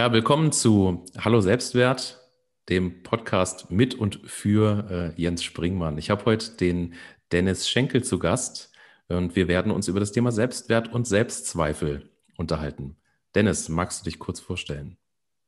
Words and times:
Ja, 0.00 0.12
willkommen 0.12 0.50
zu 0.50 1.04
Hallo 1.18 1.40
Selbstwert, 1.40 2.18
dem 2.68 3.02
Podcast 3.02 3.70
mit 3.70 3.94
und 3.94 4.20
für 4.24 5.14
äh, 5.16 5.20
Jens 5.20 5.42
Springmann. 5.42 5.98
Ich 5.98 6.08
habe 6.08 6.24
heute 6.24 6.56
den 6.56 6.94
Dennis 7.32 7.68
Schenkel 7.68 8.02
zu 8.02 8.18
Gast 8.18 8.72
und 9.08 9.36
wir 9.36 9.48
werden 9.48 9.72
uns 9.72 9.88
über 9.88 10.00
das 10.00 10.12
Thema 10.12 10.32
Selbstwert 10.32 10.92
und 10.92 11.06
Selbstzweifel 11.06 12.08
unterhalten. 12.38 12.96
Dennis, 13.34 13.68
magst 13.68 14.00
du 14.00 14.04
dich 14.04 14.18
kurz 14.18 14.40
vorstellen? 14.40 14.96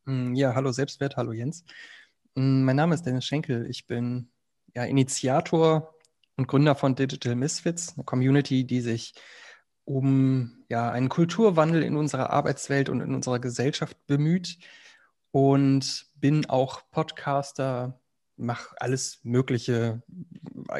Mm, 0.04 0.34
ja, 0.34 0.54
hallo 0.54 0.72
Selbstwert, 0.72 1.16
hallo 1.16 1.32
Jens. 1.32 1.64
Mm, 2.34 2.64
mein 2.64 2.76
Name 2.76 2.94
ist 2.94 3.04
Dennis 3.04 3.24
Schenkel. 3.24 3.66
Ich 3.70 3.86
bin 3.86 4.31
ja, 4.74 4.84
Initiator 4.84 5.94
und 6.36 6.48
Gründer 6.48 6.74
von 6.74 6.94
Digital 6.94 7.34
Misfits, 7.34 7.94
eine 7.94 8.04
Community, 8.04 8.64
die 8.64 8.80
sich 8.80 9.14
um 9.84 10.64
ja, 10.68 10.90
einen 10.90 11.08
Kulturwandel 11.08 11.82
in 11.82 11.96
unserer 11.96 12.30
Arbeitswelt 12.30 12.88
und 12.88 13.00
in 13.00 13.14
unserer 13.14 13.38
Gesellschaft 13.38 13.96
bemüht 14.06 14.58
und 15.30 16.06
bin 16.14 16.46
auch 16.48 16.82
Podcaster, 16.90 18.00
mache 18.36 18.74
alles 18.78 19.20
Mögliche, 19.24 20.02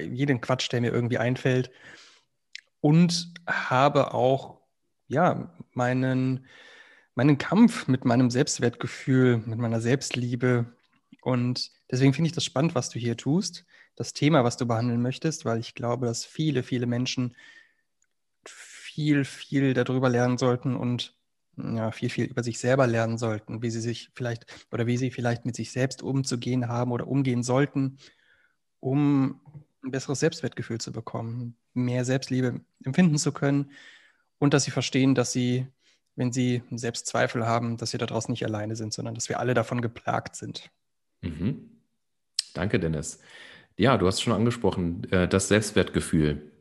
jeden 0.00 0.40
Quatsch, 0.40 0.70
der 0.72 0.80
mir 0.80 0.92
irgendwie 0.92 1.18
einfällt 1.18 1.70
und 2.80 3.32
habe 3.46 4.14
auch 4.14 4.60
ja, 5.08 5.54
meinen, 5.72 6.46
meinen 7.14 7.38
Kampf 7.38 7.86
mit 7.88 8.04
meinem 8.04 8.30
Selbstwertgefühl, 8.30 9.38
mit 9.38 9.58
meiner 9.58 9.80
Selbstliebe. 9.80 10.74
Und 11.20 11.70
deswegen 11.90 12.14
finde 12.14 12.28
ich 12.28 12.34
das 12.34 12.44
spannend, 12.44 12.74
was 12.74 12.88
du 12.88 12.98
hier 12.98 13.16
tust, 13.16 13.64
das 14.02 14.12
Thema, 14.12 14.42
was 14.42 14.56
du 14.56 14.66
behandeln 14.66 15.00
möchtest, 15.00 15.44
weil 15.44 15.60
ich 15.60 15.74
glaube, 15.74 16.06
dass 16.06 16.24
viele, 16.24 16.64
viele 16.64 16.86
Menschen 16.86 17.36
viel, 18.44 19.24
viel 19.24 19.74
darüber 19.74 20.08
lernen 20.08 20.38
sollten 20.38 20.74
und 20.74 21.16
ja, 21.56 21.92
viel, 21.92 22.10
viel 22.10 22.26
über 22.26 22.42
sich 22.42 22.58
selber 22.58 22.86
lernen 22.86 23.16
sollten, 23.16 23.62
wie 23.62 23.70
sie 23.70 23.80
sich 23.80 24.10
vielleicht 24.14 24.46
oder 24.72 24.86
wie 24.86 24.96
sie 24.96 25.10
vielleicht 25.10 25.44
mit 25.44 25.54
sich 25.54 25.70
selbst 25.70 26.02
umzugehen 26.02 26.68
haben 26.68 26.90
oder 26.90 27.06
umgehen 27.06 27.44
sollten, 27.44 27.98
um 28.80 29.40
ein 29.84 29.90
besseres 29.92 30.20
Selbstwertgefühl 30.20 30.80
zu 30.80 30.92
bekommen, 30.92 31.56
mehr 31.74 32.04
Selbstliebe 32.04 32.60
empfinden 32.84 33.18
zu 33.18 33.32
können 33.32 33.70
und 34.38 34.52
dass 34.54 34.64
sie 34.64 34.70
verstehen, 34.72 35.14
dass 35.14 35.30
sie, 35.30 35.68
wenn 36.16 36.32
sie 36.32 36.62
Selbstzweifel 36.70 37.46
haben, 37.46 37.76
dass 37.76 37.90
sie 37.92 37.98
da 37.98 38.06
draußen 38.06 38.32
nicht 38.32 38.44
alleine 38.44 38.74
sind, 38.74 38.92
sondern 38.92 39.14
dass 39.14 39.28
wir 39.28 39.38
alle 39.38 39.54
davon 39.54 39.80
geplagt 39.80 40.34
sind. 40.34 40.70
Mhm. 41.20 41.70
Danke, 42.54 42.80
Dennis. 42.80 43.20
Ja, 43.76 43.96
du 43.98 44.06
hast 44.06 44.20
schon 44.20 44.32
angesprochen, 44.32 45.10
äh, 45.10 45.26
das 45.28 45.48
Selbstwertgefühl. 45.48 46.52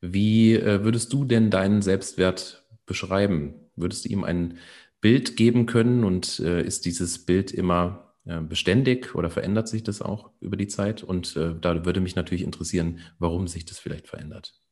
Wie 0.00 0.54
äh, 0.54 0.84
würdest 0.84 1.12
du 1.12 1.24
denn 1.24 1.50
deinen 1.50 1.82
Selbstwert 1.82 2.66
beschreiben? 2.86 3.54
Würdest 3.76 4.04
du 4.04 4.08
ihm 4.08 4.24
ein 4.24 4.58
Bild 5.00 5.36
geben 5.36 5.66
können 5.66 6.04
und 6.04 6.40
äh, 6.40 6.62
ist 6.62 6.84
dieses 6.84 7.24
Bild 7.24 7.52
immer 7.52 8.14
beständig 8.24 9.16
oder 9.16 9.30
verändert 9.30 9.66
sich 9.66 9.82
das 9.82 10.00
auch 10.00 10.30
über 10.38 10.56
die 10.56 10.68
Zeit? 10.68 11.02
Und 11.02 11.34
da 11.34 11.84
würde 11.84 12.00
mich 12.00 12.14
natürlich 12.14 12.44
interessieren, 12.44 13.00
warum 13.18 13.48
sich 13.48 13.64
das 13.64 13.80
vielleicht 13.80 14.06
verändert. 14.06 14.62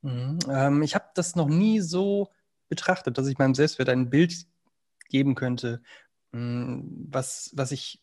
Mhm. 0.00 0.38
Ähm, 0.48 0.82
ich 0.82 0.94
habe 0.94 1.04
das 1.14 1.36
noch 1.36 1.48
nie 1.48 1.80
so 1.80 2.30
betrachtet, 2.70 3.18
dass 3.18 3.26
ich 3.26 3.36
meinem 3.36 3.54
Selbstwert 3.54 3.90
ein 3.90 4.08
Bild 4.08 4.46
geben 5.10 5.34
könnte. 5.34 5.82
Mhm, 6.32 7.08
was, 7.10 7.50
was 7.54 7.70
ich 7.72 8.02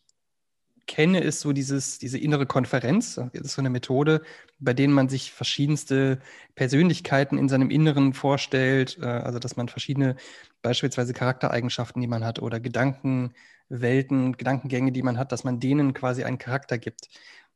kenne, 0.88 1.20
ist 1.20 1.40
so 1.40 1.52
dieses, 1.52 2.00
diese 2.00 2.18
innere 2.18 2.46
Konferenz. 2.46 3.14
Das 3.14 3.42
ist 3.42 3.54
so 3.54 3.62
eine 3.62 3.70
Methode, 3.70 4.22
bei 4.58 4.74
denen 4.74 4.92
man 4.92 5.08
sich 5.08 5.32
verschiedenste 5.32 6.18
Persönlichkeiten 6.56 7.38
in 7.38 7.48
seinem 7.48 7.70
Inneren 7.70 8.14
vorstellt. 8.14 8.98
Äh, 9.00 9.06
also, 9.06 9.38
dass 9.38 9.56
man 9.56 9.68
verschiedene, 9.68 10.16
beispielsweise 10.62 11.12
Charaktereigenschaften, 11.12 12.02
die 12.02 12.08
man 12.08 12.24
hat, 12.24 12.40
oder 12.42 12.58
Gedankenwelten, 12.58 14.36
Gedankengänge, 14.36 14.90
die 14.90 15.02
man 15.02 15.18
hat, 15.18 15.30
dass 15.30 15.44
man 15.44 15.60
denen 15.60 15.94
quasi 15.94 16.24
einen 16.24 16.38
Charakter 16.38 16.78
gibt. 16.78 17.08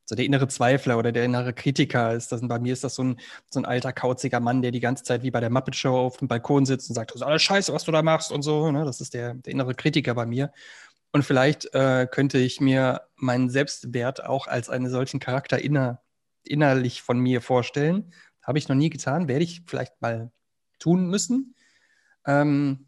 So 0.04 0.16
der 0.16 0.25
innere 0.25 0.48
Zweifler 0.48 0.98
oder 0.98 1.12
der 1.12 1.25
innere 1.25 1.53
Kritiker 1.53 2.12
ist 2.12 2.32
das. 2.32 2.47
bei 2.47 2.59
mir 2.59 2.72
ist 2.72 2.84
das 2.84 2.97
so 2.97 3.04
ein, 3.04 3.21
so 3.50 3.60
ein 3.60 3.65
alter, 3.65 3.92
kauziger 3.92 4.41
Mann, 4.41 4.60
der 4.60 4.72
die 4.72 4.81
ganze 4.81 5.04
Zeit 5.04 5.22
wie 5.22 5.31
bei 5.31 5.41
der 5.41 5.50
Muppet 5.50 5.76
Show 5.76 5.97
auf 5.97 6.16
dem 6.19 6.28
Balkon 6.28 6.66
sitzt 6.66 6.91
und 6.91 6.94
sagt, 6.94 7.12
das 7.12 7.16
ist 7.16 7.22
alles 7.22 7.42
scheiße, 7.42 7.72
was 7.72 7.84
du 7.84 7.92
da 7.92 8.03
machst 8.03 8.32
und 8.32 8.42
so. 8.42 8.71
Ne? 8.72 8.84
Das 8.84 9.00
ist 9.00 9.15
der, 9.15 9.34
der 9.34 9.53
innere 9.53 9.75
Kritiker 9.75 10.15
bei 10.15 10.26
mir. 10.26 10.53
Und 11.12 11.25
vielleicht 11.25 11.75
äh, 11.75 12.09
könnte 12.11 12.39
ich 12.39 12.61
mir 12.61 13.03
meinen 13.17 13.50
Selbstwert 13.50 14.25
auch 14.25 14.47
als 14.47 14.71
einen 14.71 14.91
solchen 14.91 15.21
Charakter 15.21 15.62
inner, 15.62 16.03
innerlich 16.43 17.03
von 17.03 17.19
mir 17.19 17.43
vorstellen. 17.43 18.12
Habe 18.43 18.59
ich 18.59 18.69
noch 18.69 18.77
nie 18.77 18.91
getan, 18.91 19.28
werde 19.28 19.45
ich 19.45 19.62
vielleicht 19.67 20.01
mal 20.01 20.33
tun 20.78 21.06
müssen. 21.06 21.55
Ähm, 22.27 22.87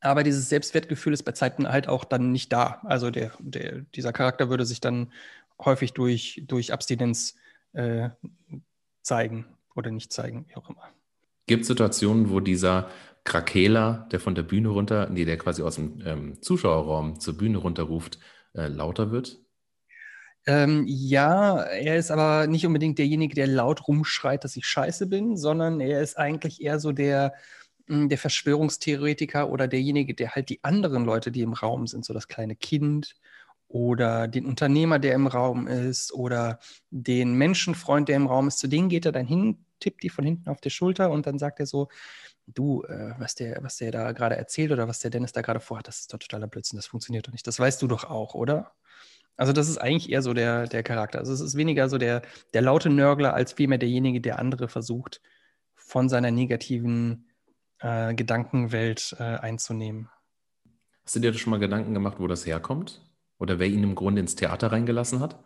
aber 0.00 0.24
dieses 0.24 0.48
Selbstwertgefühl 0.48 1.12
ist 1.12 1.22
bei 1.22 1.32
Zeiten 1.32 1.68
halt 1.68 1.88
auch 1.88 2.04
dann 2.04 2.32
nicht 2.32 2.52
da. 2.52 2.80
Also 2.84 3.10
der, 3.10 3.32
der, 3.38 3.82
dieser 3.94 4.12
Charakter 4.12 4.50
würde 4.50 4.64
sich 4.64 4.80
dann 4.80 5.12
häufig 5.60 5.92
durch, 5.92 6.42
durch 6.46 6.72
Abstinenz 6.72 7.36
äh, 7.72 8.08
zeigen 9.02 9.46
oder 9.76 9.90
nicht 9.90 10.12
zeigen, 10.12 10.46
wie 10.48 10.56
auch 10.56 10.68
immer. 10.68 10.88
Gibt 11.46 11.62
es 11.62 11.68
Situationen, 11.68 12.30
wo 12.30 12.40
dieser 12.40 12.88
Krakela, 13.24 14.08
der 14.10 14.20
von 14.20 14.34
der 14.34 14.42
Bühne 14.42 14.68
runter, 14.68 15.08
nee, 15.10 15.24
der 15.24 15.38
quasi 15.38 15.62
aus 15.62 15.76
dem 15.76 16.02
ähm, 16.04 16.42
Zuschauerraum 16.42 17.20
zur 17.20 17.36
Bühne 17.36 17.58
runterruft, 17.58 18.18
äh, 18.54 18.66
lauter 18.66 19.10
wird? 19.10 19.38
Ähm, 20.46 20.84
ja, 20.88 21.62
er 21.62 21.96
ist 21.96 22.10
aber 22.10 22.48
nicht 22.48 22.66
unbedingt 22.66 22.98
derjenige, 22.98 23.34
der 23.34 23.46
laut 23.46 23.86
rumschreit, 23.86 24.42
dass 24.42 24.56
ich 24.56 24.66
scheiße 24.66 25.06
bin, 25.06 25.36
sondern 25.36 25.80
er 25.80 26.00
ist 26.00 26.18
eigentlich 26.18 26.60
eher 26.60 26.80
so 26.80 26.90
der, 26.90 27.34
hm, 27.86 28.08
der 28.08 28.18
Verschwörungstheoretiker 28.18 29.48
oder 29.50 29.68
derjenige, 29.68 30.14
der 30.14 30.34
halt 30.34 30.48
die 30.48 30.62
anderen 30.64 31.04
Leute, 31.04 31.30
die 31.30 31.42
im 31.42 31.52
Raum 31.52 31.86
sind, 31.86 32.04
so 32.04 32.12
das 32.12 32.26
kleine 32.26 32.56
Kind 32.56 33.14
oder 33.68 34.26
den 34.28 34.46
Unternehmer, 34.46 34.98
der 34.98 35.14
im 35.14 35.28
Raum 35.28 35.68
ist 35.68 36.12
oder 36.12 36.58
den 36.90 37.34
Menschenfreund, 37.34 38.08
der 38.08 38.16
im 38.16 38.26
Raum 38.26 38.48
ist, 38.48 38.58
zu 38.58 38.68
denen 38.68 38.88
geht 38.88 39.06
er 39.06 39.12
dann 39.12 39.26
hin, 39.26 39.64
tippt 39.82 40.02
die 40.02 40.08
von 40.08 40.24
hinten 40.24 40.48
auf 40.48 40.60
die 40.60 40.70
Schulter 40.70 41.10
und 41.10 41.26
dann 41.26 41.38
sagt 41.38 41.60
er 41.60 41.66
so, 41.66 41.88
du, 42.46 42.82
äh, 42.84 43.14
was, 43.18 43.34
der, 43.34 43.62
was 43.62 43.76
der 43.76 43.90
da 43.90 44.12
gerade 44.12 44.36
erzählt 44.36 44.72
oder 44.72 44.88
was 44.88 45.00
der 45.00 45.10
Dennis 45.10 45.32
da 45.32 45.42
gerade 45.42 45.60
vorhat, 45.60 45.88
das 45.88 46.00
ist 46.00 46.12
doch 46.12 46.18
totaler 46.18 46.46
Blödsinn, 46.46 46.78
das 46.78 46.86
funktioniert 46.86 47.26
doch 47.26 47.32
nicht. 47.32 47.46
Das 47.46 47.58
weißt 47.58 47.82
du 47.82 47.86
doch 47.86 48.04
auch, 48.04 48.34
oder? 48.34 48.72
Also 49.36 49.52
das 49.52 49.68
ist 49.68 49.78
eigentlich 49.78 50.10
eher 50.10 50.22
so 50.22 50.34
der, 50.34 50.66
der 50.66 50.82
Charakter. 50.82 51.18
Also 51.18 51.32
es 51.32 51.40
ist 51.40 51.56
weniger 51.56 51.88
so 51.88 51.98
der, 51.98 52.22
der 52.54 52.62
laute 52.62 52.90
Nörgler 52.90 53.34
als 53.34 53.52
vielmehr 53.52 53.78
derjenige, 53.78 54.20
der 54.20 54.38
andere 54.38 54.68
versucht, 54.68 55.20
von 55.74 56.08
seiner 56.08 56.30
negativen 56.30 57.26
äh, 57.80 58.14
Gedankenwelt 58.14 59.16
äh, 59.18 59.22
einzunehmen. 59.22 60.08
Hast 61.04 61.16
du 61.16 61.20
dir 61.20 61.34
schon 61.34 61.50
mal 61.50 61.58
Gedanken 61.58 61.94
gemacht, 61.94 62.16
wo 62.20 62.26
das 62.26 62.46
herkommt? 62.46 63.00
Oder 63.38 63.58
wer 63.58 63.66
ihn 63.66 63.82
im 63.82 63.94
Grunde 63.94 64.20
ins 64.20 64.36
Theater 64.36 64.70
reingelassen 64.70 65.20
hat? 65.20 65.42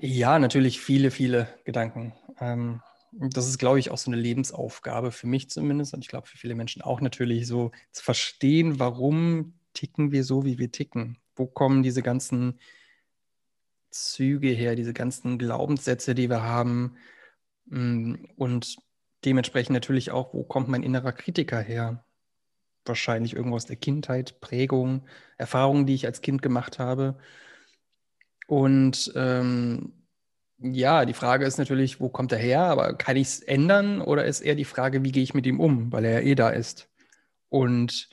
Ja, 0.00 0.38
natürlich 0.38 0.80
viele, 0.80 1.10
viele 1.10 1.48
Gedanken. 1.64 2.14
Ähm, 2.40 2.82
das 3.18 3.48
ist, 3.48 3.58
glaube 3.58 3.78
ich, 3.78 3.90
auch 3.90 3.98
so 3.98 4.10
eine 4.10 4.20
Lebensaufgabe 4.20 5.10
für 5.10 5.26
mich 5.26 5.48
zumindest 5.48 5.94
und 5.94 6.00
ich 6.00 6.08
glaube 6.08 6.26
für 6.26 6.36
viele 6.36 6.54
Menschen 6.54 6.82
auch 6.82 7.00
natürlich 7.00 7.46
so 7.46 7.70
zu 7.92 8.04
verstehen, 8.04 8.78
warum 8.78 9.54
ticken 9.72 10.12
wir 10.12 10.24
so, 10.24 10.44
wie 10.44 10.58
wir 10.58 10.70
ticken. 10.70 11.18
Wo 11.34 11.46
kommen 11.46 11.82
diese 11.82 12.02
ganzen 12.02 12.58
Züge 13.90 14.48
her, 14.48 14.76
diese 14.76 14.92
ganzen 14.92 15.38
Glaubenssätze, 15.38 16.14
die 16.14 16.28
wir 16.28 16.42
haben 16.42 16.96
mm, 17.66 18.14
und 18.36 18.76
dementsprechend 19.24 19.74
natürlich 19.74 20.10
auch, 20.10 20.34
wo 20.34 20.44
kommt 20.44 20.68
mein 20.68 20.82
innerer 20.82 21.12
Kritiker 21.12 21.60
her? 21.60 22.04
Wahrscheinlich 22.84 23.34
irgendwo 23.34 23.56
aus 23.56 23.66
der 23.66 23.76
Kindheit, 23.76 24.40
Prägung, 24.40 25.06
Erfahrungen, 25.38 25.86
die 25.86 25.94
ich 25.94 26.06
als 26.06 26.20
Kind 26.20 26.42
gemacht 26.42 26.78
habe. 26.78 27.18
Und 28.46 29.12
ähm, 29.16 30.05
ja, 30.58 31.04
die 31.04 31.12
Frage 31.12 31.44
ist 31.44 31.58
natürlich, 31.58 32.00
wo 32.00 32.08
kommt 32.08 32.32
er 32.32 32.38
her? 32.38 32.62
Aber 32.62 32.94
kann 32.94 33.16
ich 33.16 33.28
es 33.28 33.40
ändern 33.40 34.00
oder 34.00 34.24
ist 34.24 34.40
eher 34.40 34.54
die 34.54 34.64
Frage, 34.64 35.04
wie 35.04 35.12
gehe 35.12 35.22
ich 35.22 35.34
mit 35.34 35.46
ihm 35.46 35.60
um, 35.60 35.92
weil 35.92 36.04
er 36.04 36.22
ja 36.22 36.26
eh 36.26 36.34
da 36.34 36.50
ist? 36.50 36.88
Und 37.48 38.08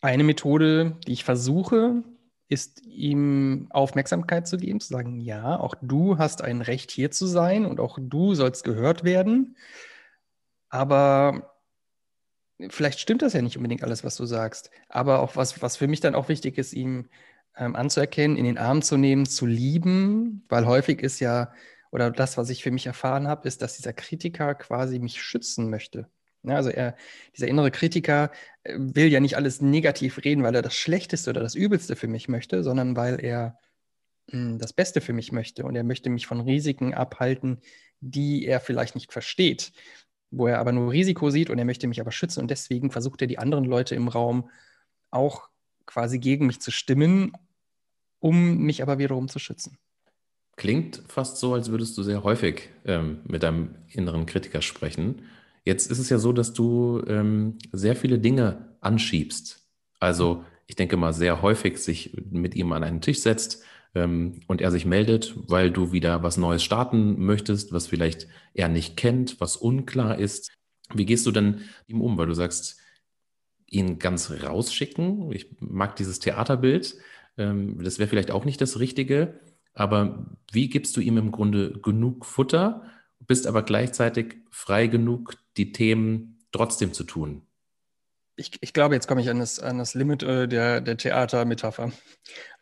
eine 0.00 0.24
Methode, 0.24 0.98
die 1.06 1.12
ich 1.12 1.24
versuche, 1.24 2.02
ist 2.48 2.82
ihm 2.84 3.68
Aufmerksamkeit 3.70 4.46
zu 4.46 4.58
geben, 4.58 4.80
zu 4.80 4.88
sagen, 4.88 5.20
ja, 5.20 5.58
auch 5.58 5.74
du 5.80 6.18
hast 6.18 6.42
ein 6.42 6.60
Recht 6.60 6.90
hier 6.90 7.10
zu 7.10 7.26
sein 7.26 7.64
und 7.64 7.80
auch 7.80 7.98
du 8.00 8.34
sollst 8.34 8.64
gehört 8.64 9.04
werden. 9.04 9.56
Aber 10.68 11.54
vielleicht 12.68 13.00
stimmt 13.00 13.22
das 13.22 13.32
ja 13.32 13.42
nicht 13.42 13.56
unbedingt 13.56 13.82
alles, 13.82 14.04
was 14.04 14.16
du 14.16 14.26
sagst. 14.26 14.70
Aber 14.88 15.20
auch 15.20 15.36
was, 15.36 15.62
was 15.62 15.76
für 15.76 15.86
mich 15.86 16.00
dann 16.00 16.14
auch 16.14 16.28
wichtig 16.28 16.58
ist, 16.58 16.74
ihm 16.74 17.08
ähm, 17.56 17.76
anzuerkennen, 17.76 18.36
in 18.36 18.44
den 18.44 18.58
Arm 18.58 18.82
zu 18.82 18.96
nehmen, 18.96 19.26
zu 19.26 19.46
lieben, 19.46 20.44
weil 20.48 20.66
häufig 20.66 21.02
ist 21.02 21.20
ja, 21.20 21.52
oder 21.90 22.10
das, 22.10 22.38
was 22.38 22.50
ich 22.50 22.62
für 22.62 22.70
mich 22.70 22.86
erfahren 22.86 23.28
habe, 23.28 23.46
ist, 23.46 23.62
dass 23.62 23.76
dieser 23.76 23.92
Kritiker 23.92 24.54
quasi 24.54 24.98
mich 24.98 25.22
schützen 25.22 25.68
möchte. 25.70 26.08
Ja, 26.44 26.56
also 26.56 26.70
er, 26.70 26.96
dieser 27.36 27.46
innere 27.46 27.70
Kritiker 27.70 28.32
äh, 28.64 28.74
will 28.76 29.06
ja 29.06 29.20
nicht 29.20 29.36
alles 29.36 29.60
negativ 29.60 30.24
reden, 30.24 30.42
weil 30.42 30.54
er 30.54 30.62
das 30.62 30.74
Schlechteste 30.74 31.30
oder 31.30 31.40
das 31.40 31.54
Übelste 31.54 31.94
für 31.94 32.08
mich 32.08 32.28
möchte, 32.28 32.64
sondern 32.64 32.96
weil 32.96 33.22
er 33.24 33.58
hm, 34.30 34.58
das 34.58 34.72
Beste 34.72 35.00
für 35.00 35.12
mich 35.12 35.32
möchte 35.32 35.64
und 35.64 35.76
er 35.76 35.84
möchte 35.84 36.10
mich 36.10 36.26
von 36.26 36.40
Risiken 36.40 36.94
abhalten, 36.94 37.60
die 38.00 38.44
er 38.46 38.60
vielleicht 38.60 38.94
nicht 38.96 39.12
versteht, 39.12 39.72
wo 40.30 40.48
er 40.48 40.58
aber 40.58 40.72
nur 40.72 40.90
Risiko 40.92 41.30
sieht 41.30 41.50
und 41.50 41.58
er 41.58 41.64
möchte 41.64 41.86
mich 41.86 42.00
aber 42.00 42.12
schützen 42.12 42.40
und 42.40 42.50
deswegen 42.50 42.90
versucht 42.90 43.20
er 43.20 43.28
die 43.28 43.38
anderen 43.38 43.64
Leute 43.64 43.94
im 43.94 44.08
Raum 44.08 44.50
auch 45.10 45.48
quasi 45.86 46.18
gegen 46.18 46.46
mich 46.46 46.60
zu 46.60 46.70
stimmen, 46.70 47.32
um 48.18 48.58
mich 48.58 48.82
aber 48.82 48.98
wiederum 48.98 49.28
zu 49.28 49.38
schützen. 49.38 49.78
Klingt 50.56 51.02
fast 51.08 51.38
so, 51.38 51.54
als 51.54 51.70
würdest 51.70 51.96
du 51.96 52.02
sehr 52.02 52.22
häufig 52.22 52.68
ähm, 52.84 53.20
mit 53.24 53.42
deinem 53.42 53.74
inneren 53.88 54.26
Kritiker 54.26 54.62
sprechen. 54.62 55.22
Jetzt 55.64 55.90
ist 55.90 55.98
es 55.98 56.08
ja 56.08 56.18
so, 56.18 56.32
dass 56.32 56.52
du 56.52 57.02
ähm, 57.06 57.58
sehr 57.72 57.96
viele 57.96 58.18
Dinge 58.18 58.76
anschiebst. 58.80 59.66
Also 59.98 60.44
ich 60.66 60.76
denke 60.76 60.96
mal 60.96 61.12
sehr 61.12 61.42
häufig 61.42 61.78
sich 61.78 62.16
mit 62.30 62.54
ihm 62.54 62.72
an 62.72 62.84
einen 62.84 63.00
Tisch 63.00 63.20
setzt 63.20 63.62
ähm, 63.94 64.40
und 64.46 64.60
er 64.60 64.70
sich 64.70 64.84
meldet, 64.84 65.34
weil 65.48 65.70
du 65.70 65.92
wieder 65.92 66.22
was 66.22 66.36
Neues 66.36 66.62
starten 66.62 67.24
möchtest, 67.24 67.72
was 67.72 67.86
vielleicht 67.86 68.26
er 68.54 68.68
nicht 68.68 68.96
kennt, 68.96 69.40
was 69.40 69.56
unklar 69.56 70.18
ist. 70.18 70.52
Wie 70.92 71.06
gehst 71.06 71.26
du 71.26 71.30
denn 71.30 71.62
ihm 71.86 72.00
um? 72.00 72.18
Weil 72.18 72.26
du 72.26 72.34
sagst, 72.34 72.78
ihn 73.72 73.98
ganz 73.98 74.30
rausschicken. 74.30 75.32
Ich 75.32 75.56
mag 75.60 75.96
dieses 75.96 76.18
Theaterbild. 76.18 76.96
Ähm, 77.38 77.82
das 77.82 77.98
wäre 77.98 78.08
vielleicht 78.08 78.30
auch 78.30 78.44
nicht 78.44 78.60
das 78.60 78.78
Richtige. 78.78 79.40
Aber 79.74 80.26
wie 80.52 80.68
gibst 80.68 80.96
du 80.96 81.00
ihm 81.00 81.16
im 81.16 81.32
Grunde 81.32 81.72
genug 81.80 82.26
Futter, 82.26 82.82
bist 83.20 83.46
aber 83.46 83.62
gleichzeitig 83.62 84.36
frei 84.50 84.86
genug, 84.86 85.34
die 85.56 85.72
Themen 85.72 86.44
trotzdem 86.52 86.92
zu 86.92 87.04
tun? 87.04 87.42
Ich, 88.36 88.52
ich 88.60 88.72
glaube, 88.72 88.94
jetzt 88.94 89.06
komme 89.06 89.20
ich 89.20 89.30
an 89.30 89.38
das, 89.38 89.58
an 89.58 89.78
das 89.78 89.94
Limit 89.94 90.22
äh, 90.22 90.48
der, 90.48 90.80
der 90.80 90.96
Theatermetapher. 90.96 91.92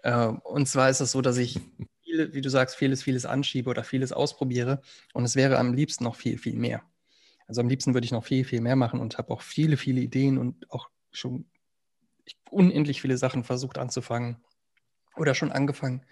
Äh, 0.02 0.26
und 0.26 0.66
zwar 0.66 0.90
ist 0.90 1.00
es 1.00 1.12
so, 1.12 1.20
dass 1.20 1.36
ich, 1.36 1.58
viele, 2.04 2.32
wie 2.34 2.40
du 2.40 2.50
sagst, 2.50 2.76
vieles, 2.76 3.02
vieles 3.02 3.26
anschiebe 3.26 3.70
oder 3.70 3.82
vieles 3.82 4.12
ausprobiere. 4.12 4.80
Und 5.12 5.24
es 5.24 5.34
wäre 5.34 5.58
am 5.58 5.74
liebsten 5.74 6.04
noch 6.04 6.16
viel, 6.16 6.38
viel 6.38 6.56
mehr. 6.56 6.82
Also 7.48 7.62
am 7.62 7.68
liebsten 7.68 7.94
würde 7.94 8.04
ich 8.04 8.12
noch 8.12 8.24
viel, 8.24 8.44
viel 8.44 8.60
mehr 8.60 8.76
machen 8.76 9.00
und 9.00 9.18
habe 9.18 9.32
auch 9.32 9.42
viele, 9.42 9.76
viele 9.76 10.00
Ideen 10.00 10.38
und 10.38 10.70
auch 10.70 10.88
schon 11.12 11.46
unendlich 12.50 13.00
viele 13.00 13.16
Sachen 13.16 13.44
versucht 13.44 13.78
anzufangen 13.78 14.36
oder 15.16 15.34
schon 15.34 15.52
angefangen. 15.52 16.04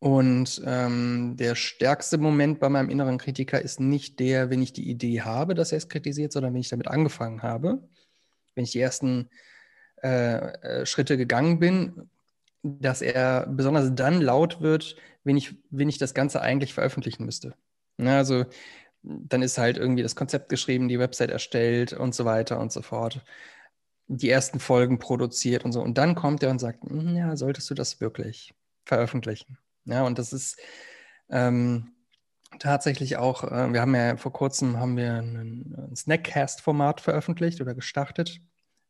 Und 0.00 0.62
ähm, 0.64 1.36
der 1.36 1.56
stärkste 1.56 2.18
Moment 2.18 2.60
bei 2.60 2.68
meinem 2.68 2.88
inneren 2.88 3.18
Kritiker 3.18 3.60
ist 3.60 3.80
nicht 3.80 4.20
der, 4.20 4.48
wenn 4.48 4.62
ich 4.62 4.72
die 4.72 4.88
Idee 4.88 5.22
habe, 5.22 5.54
dass 5.54 5.72
er 5.72 5.78
es 5.78 5.88
kritisiert, 5.88 6.32
sondern 6.32 6.54
wenn 6.54 6.60
ich 6.60 6.68
damit 6.68 6.86
angefangen 6.86 7.42
habe, 7.42 7.82
wenn 8.54 8.64
ich 8.64 8.72
die 8.72 8.80
ersten 8.80 9.28
äh, 10.02 10.36
äh, 10.36 10.86
Schritte 10.86 11.16
gegangen 11.16 11.58
bin, 11.58 12.08
dass 12.62 13.02
er 13.02 13.46
besonders 13.48 13.92
dann 13.94 14.20
laut 14.20 14.60
wird, 14.60 14.96
wenn 15.24 15.36
ich, 15.36 15.56
wenn 15.70 15.88
ich 15.88 15.98
das 15.98 16.14
Ganze 16.14 16.40
eigentlich 16.42 16.74
veröffentlichen 16.74 17.24
müsste. 17.24 17.54
Na, 17.96 18.18
also 18.18 18.44
dann 19.02 19.42
ist 19.42 19.58
halt 19.58 19.78
irgendwie 19.78 20.02
das 20.02 20.16
Konzept 20.16 20.48
geschrieben, 20.48 20.88
die 20.88 20.98
Website 20.98 21.30
erstellt 21.30 21.92
und 21.92 22.14
so 22.14 22.24
weiter 22.24 22.60
und 22.60 22.72
so 22.72 22.82
fort 22.82 23.24
die 24.08 24.30
ersten 24.30 24.58
Folgen 24.58 24.98
produziert 24.98 25.64
und 25.64 25.72
so. 25.72 25.82
Und 25.82 25.98
dann 25.98 26.14
kommt 26.14 26.42
er 26.42 26.50
und 26.50 26.58
sagt, 26.58 26.82
hm, 26.84 27.14
ja, 27.14 27.36
solltest 27.36 27.68
du 27.70 27.74
das 27.74 28.00
wirklich 28.00 28.54
veröffentlichen? 28.84 29.58
Ja, 29.84 30.04
und 30.04 30.18
das 30.18 30.32
ist 30.32 30.58
ähm, 31.30 31.92
tatsächlich 32.58 33.18
auch, 33.18 33.44
äh, 33.44 33.72
wir 33.72 33.80
haben 33.80 33.94
ja 33.94 34.16
vor 34.16 34.32
kurzem 34.32 34.78
haben 34.78 34.96
wir 34.96 35.14
ein, 35.14 35.74
ein 35.76 35.96
Snackcast-Format 35.96 37.00
veröffentlicht 37.00 37.60
oder 37.60 37.74
gestartet. 37.74 38.40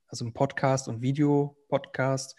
Also 0.06 0.24
ein 0.24 0.32
Podcast 0.32 0.88
und 0.88 1.02
Videopodcast 1.02 2.36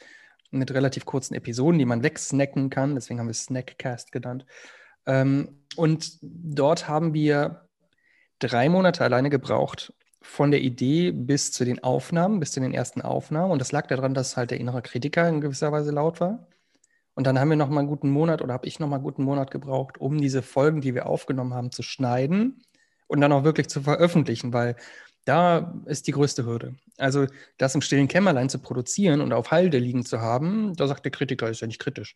mit 0.52 0.72
relativ 0.72 1.06
kurzen 1.06 1.36
Episoden, 1.36 1.78
die 1.78 1.86
man 1.86 2.02
wegsnacken 2.02 2.70
kann. 2.70 2.96
Deswegen 2.96 3.20
haben 3.20 3.28
wir 3.28 3.34
Snackcast 3.34 4.12
genannt. 4.12 4.46
Ähm, 5.06 5.66
und 5.76 6.18
dort 6.22 6.88
haben 6.88 7.14
wir 7.14 7.68
drei 8.40 8.70
Monate 8.70 9.04
alleine 9.04 9.30
gebraucht, 9.30 9.94
von 10.22 10.52
der 10.52 10.62
Idee 10.62 11.12
bis 11.12 11.52
zu 11.52 11.66
den 11.66 11.84
Aufnahmen, 11.84 12.40
bis 12.40 12.52
zu 12.52 12.60
den 12.60 12.74
ersten 12.74 13.02
Aufnahmen. 13.02 13.52
Und 13.52 13.60
das 13.60 13.72
lag 13.72 13.88
daran, 13.88 14.14
dass 14.14 14.38
halt 14.38 14.52
der 14.52 14.60
innere 14.60 14.82
Kritiker 14.82 15.28
in 15.28 15.42
gewisser 15.42 15.72
Weise 15.72 15.92
laut 15.92 16.20
war. 16.20 16.48
Und 17.16 17.26
dann 17.26 17.40
haben 17.40 17.50
wir 17.50 17.58
noch 17.58 17.70
mal 17.70 17.80
einen 17.80 17.90
guten 17.90 18.10
Monat 18.10 18.42
oder 18.42 18.54
habe 18.54 18.68
ich 18.68 18.80
noch 18.80 18.88
mal 18.88 18.98
einen 18.98 19.04
guten 19.04 19.24
Monat 19.24 19.52
gebraucht, 19.52 20.00
um 20.00 20.20
diese 20.20 20.42
Folgen, 20.42 20.82
die 20.82 20.96
wir 20.96 21.06
aufgenommen 21.06 21.54
haben, 21.54 21.72
zu 21.72 21.84
schneiden 21.84 22.64
und 23.08 23.22
dann 23.22 23.32
auch 23.32 23.44
wirklich 23.44 23.68
zu 23.68 23.82
veröffentlichen, 23.82 24.54
weil 24.54 24.76
da 25.26 25.76
ist 25.86 26.08
die 26.08 26.12
größte 26.12 26.46
Hürde. 26.46 26.76
Also 26.98 27.28
das 27.58 27.76
im 27.76 27.82
stillen 27.82 28.08
Kämmerlein 28.08 28.50
zu 28.50 28.60
produzieren 28.60 29.22
und 29.22 29.34
auf 29.34 29.52
Halde 29.52 29.80
liegen 29.80 30.06
zu 30.06 30.22
haben, 30.22 30.74
da 30.76 30.88
sagt 30.88 31.06
der 31.06 31.12
Kritiker, 31.12 31.50
ist 31.50 31.62
ja 31.62 31.68
nicht 31.68 31.82
kritisch. 31.82 32.16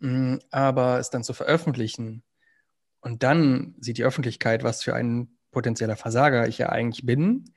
Mm, 0.00 0.36
aber 0.50 0.98
es 0.98 1.10
dann 1.10 1.24
zu 1.24 1.34
veröffentlichen 1.34 2.22
und 3.00 3.22
dann 3.22 3.74
sieht 3.80 3.98
die 3.98 4.04
Öffentlichkeit, 4.04 4.62
was 4.64 4.82
für 4.82 4.94
einen 4.94 5.37
potenzieller 5.50 5.96
Versager 5.96 6.48
ich 6.48 6.58
ja 6.58 6.68
eigentlich 6.68 7.04
bin, 7.04 7.52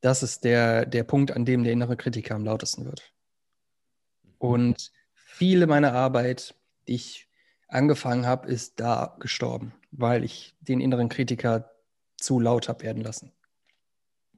das 0.00 0.22
ist 0.22 0.44
der, 0.44 0.86
der 0.86 1.04
Punkt, 1.04 1.32
an 1.32 1.44
dem 1.44 1.62
der 1.62 1.72
innere 1.72 1.96
Kritiker 1.96 2.34
am 2.34 2.44
lautesten 2.44 2.84
wird. 2.84 3.12
Und 4.38 4.92
viele 5.14 5.66
meiner 5.66 5.92
Arbeit, 5.92 6.54
die 6.88 6.94
ich 6.94 7.28
angefangen 7.68 8.26
habe, 8.26 8.48
ist 8.48 8.80
da 8.80 9.16
gestorben, 9.20 9.74
weil 9.90 10.24
ich 10.24 10.56
den 10.60 10.80
inneren 10.80 11.08
Kritiker 11.08 11.70
zu 12.16 12.40
laut 12.40 12.68
habe 12.68 12.84
werden 12.84 13.02
lassen. 13.02 13.32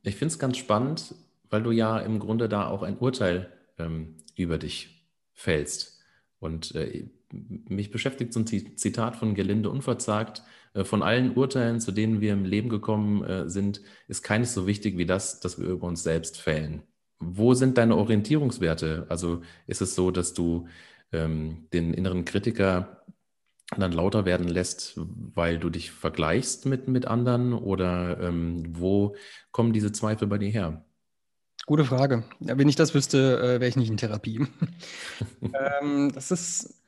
Ich 0.02 0.16
finde 0.16 0.32
es 0.32 0.38
ganz 0.38 0.56
spannend, 0.56 1.14
weil 1.50 1.62
du 1.62 1.70
ja 1.70 1.98
im 2.00 2.18
Grunde 2.18 2.48
da 2.48 2.66
auch 2.66 2.82
ein 2.82 2.98
Urteil 2.98 3.52
ähm, 3.78 4.16
über 4.34 4.58
dich 4.58 5.06
fällst. 5.32 6.01
Und 6.42 6.74
äh, 6.74 7.04
mich 7.30 7.92
beschäftigt 7.92 8.32
so 8.32 8.40
ein 8.40 8.46
Zitat 8.46 9.14
von 9.14 9.36
Gelinde 9.36 9.70
Unverzagt. 9.70 10.42
Äh, 10.74 10.82
von 10.82 11.02
allen 11.02 11.36
Urteilen, 11.36 11.80
zu 11.80 11.92
denen 11.92 12.20
wir 12.20 12.32
im 12.32 12.44
Leben 12.44 12.68
gekommen 12.68 13.22
äh, 13.22 13.48
sind, 13.48 13.80
ist 14.08 14.24
keines 14.24 14.52
so 14.52 14.66
wichtig 14.66 14.98
wie 14.98 15.06
das, 15.06 15.38
dass 15.38 15.60
wir 15.60 15.68
über 15.68 15.86
uns 15.86 16.02
selbst 16.02 16.40
fällen. 16.40 16.82
Wo 17.20 17.54
sind 17.54 17.78
deine 17.78 17.96
Orientierungswerte? 17.96 19.06
Also 19.08 19.42
ist 19.68 19.82
es 19.82 19.94
so, 19.94 20.10
dass 20.10 20.34
du 20.34 20.66
ähm, 21.12 21.68
den 21.72 21.94
inneren 21.94 22.24
Kritiker 22.24 23.04
dann 23.76 23.92
lauter 23.92 24.24
werden 24.24 24.48
lässt, 24.48 24.94
weil 24.96 25.58
du 25.60 25.70
dich 25.70 25.92
vergleichst 25.92 26.66
mit, 26.66 26.88
mit 26.88 27.06
anderen? 27.06 27.52
Oder 27.52 28.20
ähm, 28.20 28.64
wo 28.76 29.14
kommen 29.52 29.72
diese 29.72 29.92
Zweifel 29.92 30.26
bei 30.26 30.38
dir 30.38 30.50
her? 30.50 30.84
Gute 31.66 31.84
Frage. 31.84 32.24
Wenn 32.40 32.68
ich 32.68 32.76
das 32.76 32.94
wüsste, 32.94 33.38
äh, 33.38 33.60
wäre 33.60 33.68
ich 33.68 33.76
nicht 33.76 33.90
in 33.90 33.96
Therapie. 33.96 34.46
ähm, 35.80 36.10
das 36.12 36.30
ist 36.30 36.82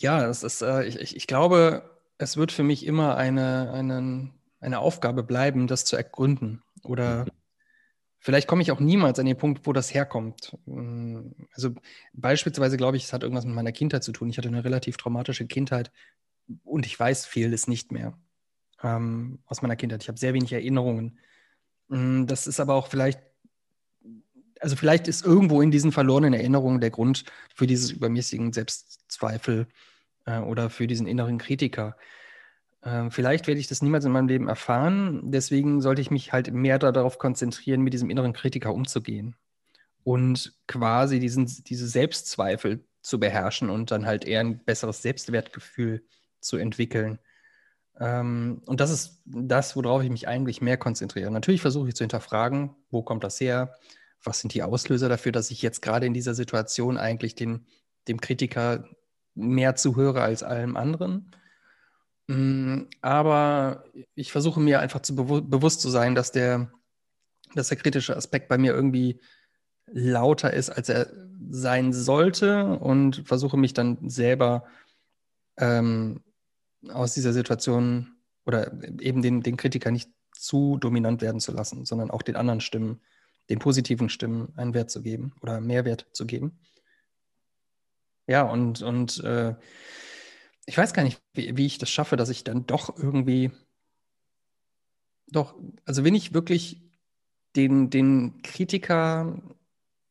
ja, 0.00 0.26
das 0.26 0.42
ist, 0.42 0.62
äh, 0.62 0.84
ich, 0.84 1.16
ich 1.16 1.26
glaube, 1.26 1.90
es 2.18 2.36
wird 2.36 2.52
für 2.52 2.62
mich 2.62 2.86
immer 2.86 3.16
eine, 3.16 3.72
eine, 3.72 4.30
eine 4.60 4.78
Aufgabe 4.78 5.22
bleiben, 5.22 5.66
das 5.66 5.84
zu 5.84 5.96
ergründen. 5.96 6.62
Oder 6.82 7.24
mhm. 7.24 7.30
vielleicht 8.18 8.48
komme 8.48 8.62
ich 8.62 8.72
auch 8.72 8.80
niemals 8.80 9.18
an 9.18 9.26
den 9.26 9.36
Punkt, 9.36 9.66
wo 9.66 9.72
das 9.72 9.92
herkommt. 9.92 10.56
Mm, 10.66 11.30
also 11.52 11.70
beispielsweise 12.12 12.76
glaube 12.76 12.96
ich, 12.96 13.04
es 13.04 13.12
hat 13.12 13.22
irgendwas 13.22 13.44
mit 13.44 13.54
meiner 13.54 13.72
Kindheit 13.72 14.04
zu 14.04 14.12
tun. 14.12 14.28
Ich 14.28 14.38
hatte 14.38 14.48
eine 14.48 14.64
relativ 14.64 14.96
traumatische 14.96 15.46
Kindheit 15.46 15.90
und 16.64 16.86
ich 16.86 16.98
weiß 16.98 17.26
vieles 17.26 17.66
nicht 17.66 17.92
mehr 17.92 18.18
ähm, 18.82 19.40
aus 19.46 19.62
meiner 19.62 19.76
Kindheit. 19.76 20.02
Ich 20.02 20.08
habe 20.08 20.18
sehr 20.18 20.34
wenig 20.34 20.52
Erinnerungen. 20.52 21.18
Mm, 21.88 22.26
das 22.26 22.46
ist 22.46 22.60
aber 22.60 22.74
auch 22.74 22.88
vielleicht 22.88 23.20
also 24.60 24.74
vielleicht 24.74 25.06
ist 25.06 25.24
irgendwo 25.24 25.60
in 25.60 25.70
diesen 25.70 25.92
verlorenen 25.92 26.32
Erinnerungen 26.32 26.80
der 26.80 26.90
Grund 26.90 27.24
für 27.54 27.66
dieses 27.66 27.90
übermäßigen 27.90 28.52
Selbstzweifel 28.52 29.66
äh, 30.24 30.38
oder 30.38 30.70
für 30.70 30.86
diesen 30.86 31.06
inneren 31.06 31.38
Kritiker. 31.38 31.96
Äh, 32.82 33.10
vielleicht 33.10 33.46
werde 33.46 33.60
ich 33.60 33.68
das 33.68 33.82
niemals 33.82 34.04
in 34.04 34.12
meinem 34.12 34.28
Leben 34.28 34.48
erfahren. 34.48 35.30
Deswegen 35.30 35.80
sollte 35.80 36.00
ich 36.00 36.10
mich 36.10 36.32
halt 36.32 36.52
mehr 36.52 36.78
darauf 36.78 37.18
konzentrieren, 37.18 37.82
mit 37.82 37.92
diesem 37.92 38.10
inneren 38.10 38.32
Kritiker 38.32 38.72
umzugehen 38.72 39.36
und 40.04 40.54
quasi 40.66 41.18
diesen, 41.18 41.46
diese 41.64 41.88
Selbstzweifel 41.88 42.84
zu 43.02 43.20
beherrschen 43.20 43.70
und 43.70 43.90
dann 43.90 44.06
halt 44.06 44.24
eher 44.24 44.40
ein 44.40 44.64
besseres 44.64 45.02
Selbstwertgefühl 45.02 46.04
zu 46.40 46.56
entwickeln. 46.56 47.18
Ähm, 47.98 48.62
und 48.66 48.80
das 48.80 48.90
ist 48.90 49.22
das, 49.24 49.76
worauf 49.76 50.02
ich 50.02 50.10
mich 50.10 50.28
eigentlich 50.28 50.60
mehr 50.60 50.76
konzentriere. 50.76 51.30
Natürlich 51.30 51.60
versuche 51.60 51.88
ich 51.88 51.94
zu 51.94 52.04
hinterfragen, 52.04 52.74
wo 52.90 53.02
kommt 53.02 53.24
das 53.24 53.40
her? 53.40 53.74
Was 54.22 54.40
sind 54.40 54.54
die 54.54 54.62
Auslöser 54.62 55.08
dafür, 55.08 55.32
dass 55.32 55.50
ich 55.50 55.62
jetzt 55.62 55.82
gerade 55.82 56.06
in 56.06 56.14
dieser 56.14 56.34
Situation 56.34 56.98
eigentlich 56.98 57.34
den, 57.34 57.66
dem 58.08 58.20
Kritiker 58.20 58.84
mehr 59.36 59.76
zuhöre 59.76 60.22
als 60.22 60.42
allem 60.42 60.76
anderen. 60.76 61.30
Mm, 62.26 62.84
aber 63.02 63.84
ich 64.14 64.32
versuche 64.32 64.60
mir 64.60 64.80
einfach 64.80 65.00
zu 65.00 65.14
bewu 65.14 65.42
bewusst 65.42 65.80
zu 65.80 65.90
sein, 65.90 66.14
dass 66.14 66.32
der, 66.32 66.72
dass 67.54 67.68
der 67.68 67.76
kritische 67.76 68.16
Aspekt 68.16 68.48
bei 68.48 68.58
mir 68.58 68.72
irgendwie 68.74 69.20
lauter 69.86 70.52
ist, 70.52 70.70
als 70.70 70.88
er 70.88 71.08
sein 71.50 71.92
sollte 71.92 72.78
und 72.78 73.22
versuche 73.26 73.56
mich 73.56 73.74
dann 73.74 74.08
selber 74.08 74.64
ähm, 75.58 76.22
aus 76.90 77.14
dieser 77.14 77.32
Situation 77.32 78.16
oder 78.44 78.72
eben 79.00 79.22
den, 79.22 79.42
den 79.42 79.56
Kritiker 79.56 79.90
nicht 79.90 80.10
zu 80.32 80.78
dominant 80.78 81.22
werden 81.22 81.40
zu 81.40 81.52
lassen, 81.52 81.84
sondern 81.84 82.10
auch 82.10 82.22
den 82.22 82.36
anderen 82.36 82.60
Stimmen, 82.60 83.00
den 83.48 83.58
positiven 83.58 84.08
Stimmen 84.08 84.52
einen 84.56 84.74
Wert 84.74 84.90
zu 84.90 85.02
geben 85.02 85.34
oder 85.40 85.60
Mehrwert 85.60 86.06
zu 86.12 86.26
geben. 86.26 86.58
Ja, 88.26 88.42
und, 88.42 88.82
und 88.82 89.22
äh, 89.22 89.54
ich 90.66 90.76
weiß 90.76 90.92
gar 90.92 91.04
nicht, 91.04 91.20
wie, 91.32 91.56
wie 91.56 91.66
ich 91.66 91.78
das 91.78 91.90
schaffe, 91.90 92.16
dass 92.16 92.28
ich 92.28 92.44
dann 92.44 92.66
doch 92.66 92.96
irgendwie, 92.98 93.52
doch, 95.28 95.54
also 95.84 96.04
wenn 96.04 96.14
ich 96.14 96.34
wirklich 96.34 96.82
den, 97.54 97.88
den 97.88 98.42
Kritiker 98.42 99.40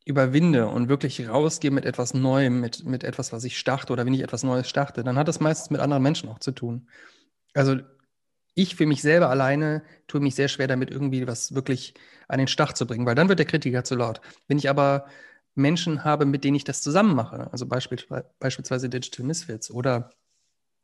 überwinde 0.06 0.68
und 0.68 0.88
wirklich 0.88 1.28
rausgehe 1.28 1.72
mit 1.72 1.86
etwas 1.86 2.14
Neuem, 2.14 2.62
mit, 2.62 2.86
mit 2.86 3.04
etwas, 3.04 3.34
was 3.34 3.44
ich 3.44 3.58
starte 3.58 3.92
oder 3.92 4.06
wenn 4.06 4.14
ich 4.14 4.22
etwas 4.22 4.44
Neues 4.44 4.70
starte, 4.70 5.04
dann 5.04 5.18
hat 5.18 5.28
das 5.28 5.40
meistens 5.40 5.72
mit 5.72 5.82
anderen 5.82 6.04
Menschen 6.04 6.30
auch 6.30 6.40
zu 6.40 6.52
tun. 6.52 6.88
Also 7.56 7.78
ich 8.54 8.76
für 8.76 8.86
mich 8.86 9.02
selber 9.02 9.30
alleine 9.30 9.84
tue 10.08 10.22
mich 10.22 10.36
sehr 10.36 10.48
schwer 10.48 10.68
damit, 10.68 10.92
irgendwie 10.92 11.28
was 11.28 11.56
wirklich 11.56 11.96
an 12.28 12.38
den 12.38 12.48
Start 12.48 12.78
zu 12.78 12.86
bringen, 12.86 13.06
weil 13.06 13.16
dann 13.16 13.30
wird 13.30 13.40
der 13.40 13.48
Kritiker 13.48 13.84
zu 13.84 13.96
laut. 13.96 14.22
Wenn 14.48 14.60
ich 14.60 14.70
aber 14.70 15.08
Menschen 15.56 16.04
habe, 16.04 16.26
mit 16.26 16.44
denen 16.44 16.56
ich 16.56 16.64
das 16.64 16.82
zusammen 16.82 17.16
mache, 17.16 17.52
also 17.52 17.66
beispielsweise, 17.66 18.30
beispielsweise 18.40 18.90
Digital 18.90 19.26
Misfits 19.26 19.72
oder 19.72 20.12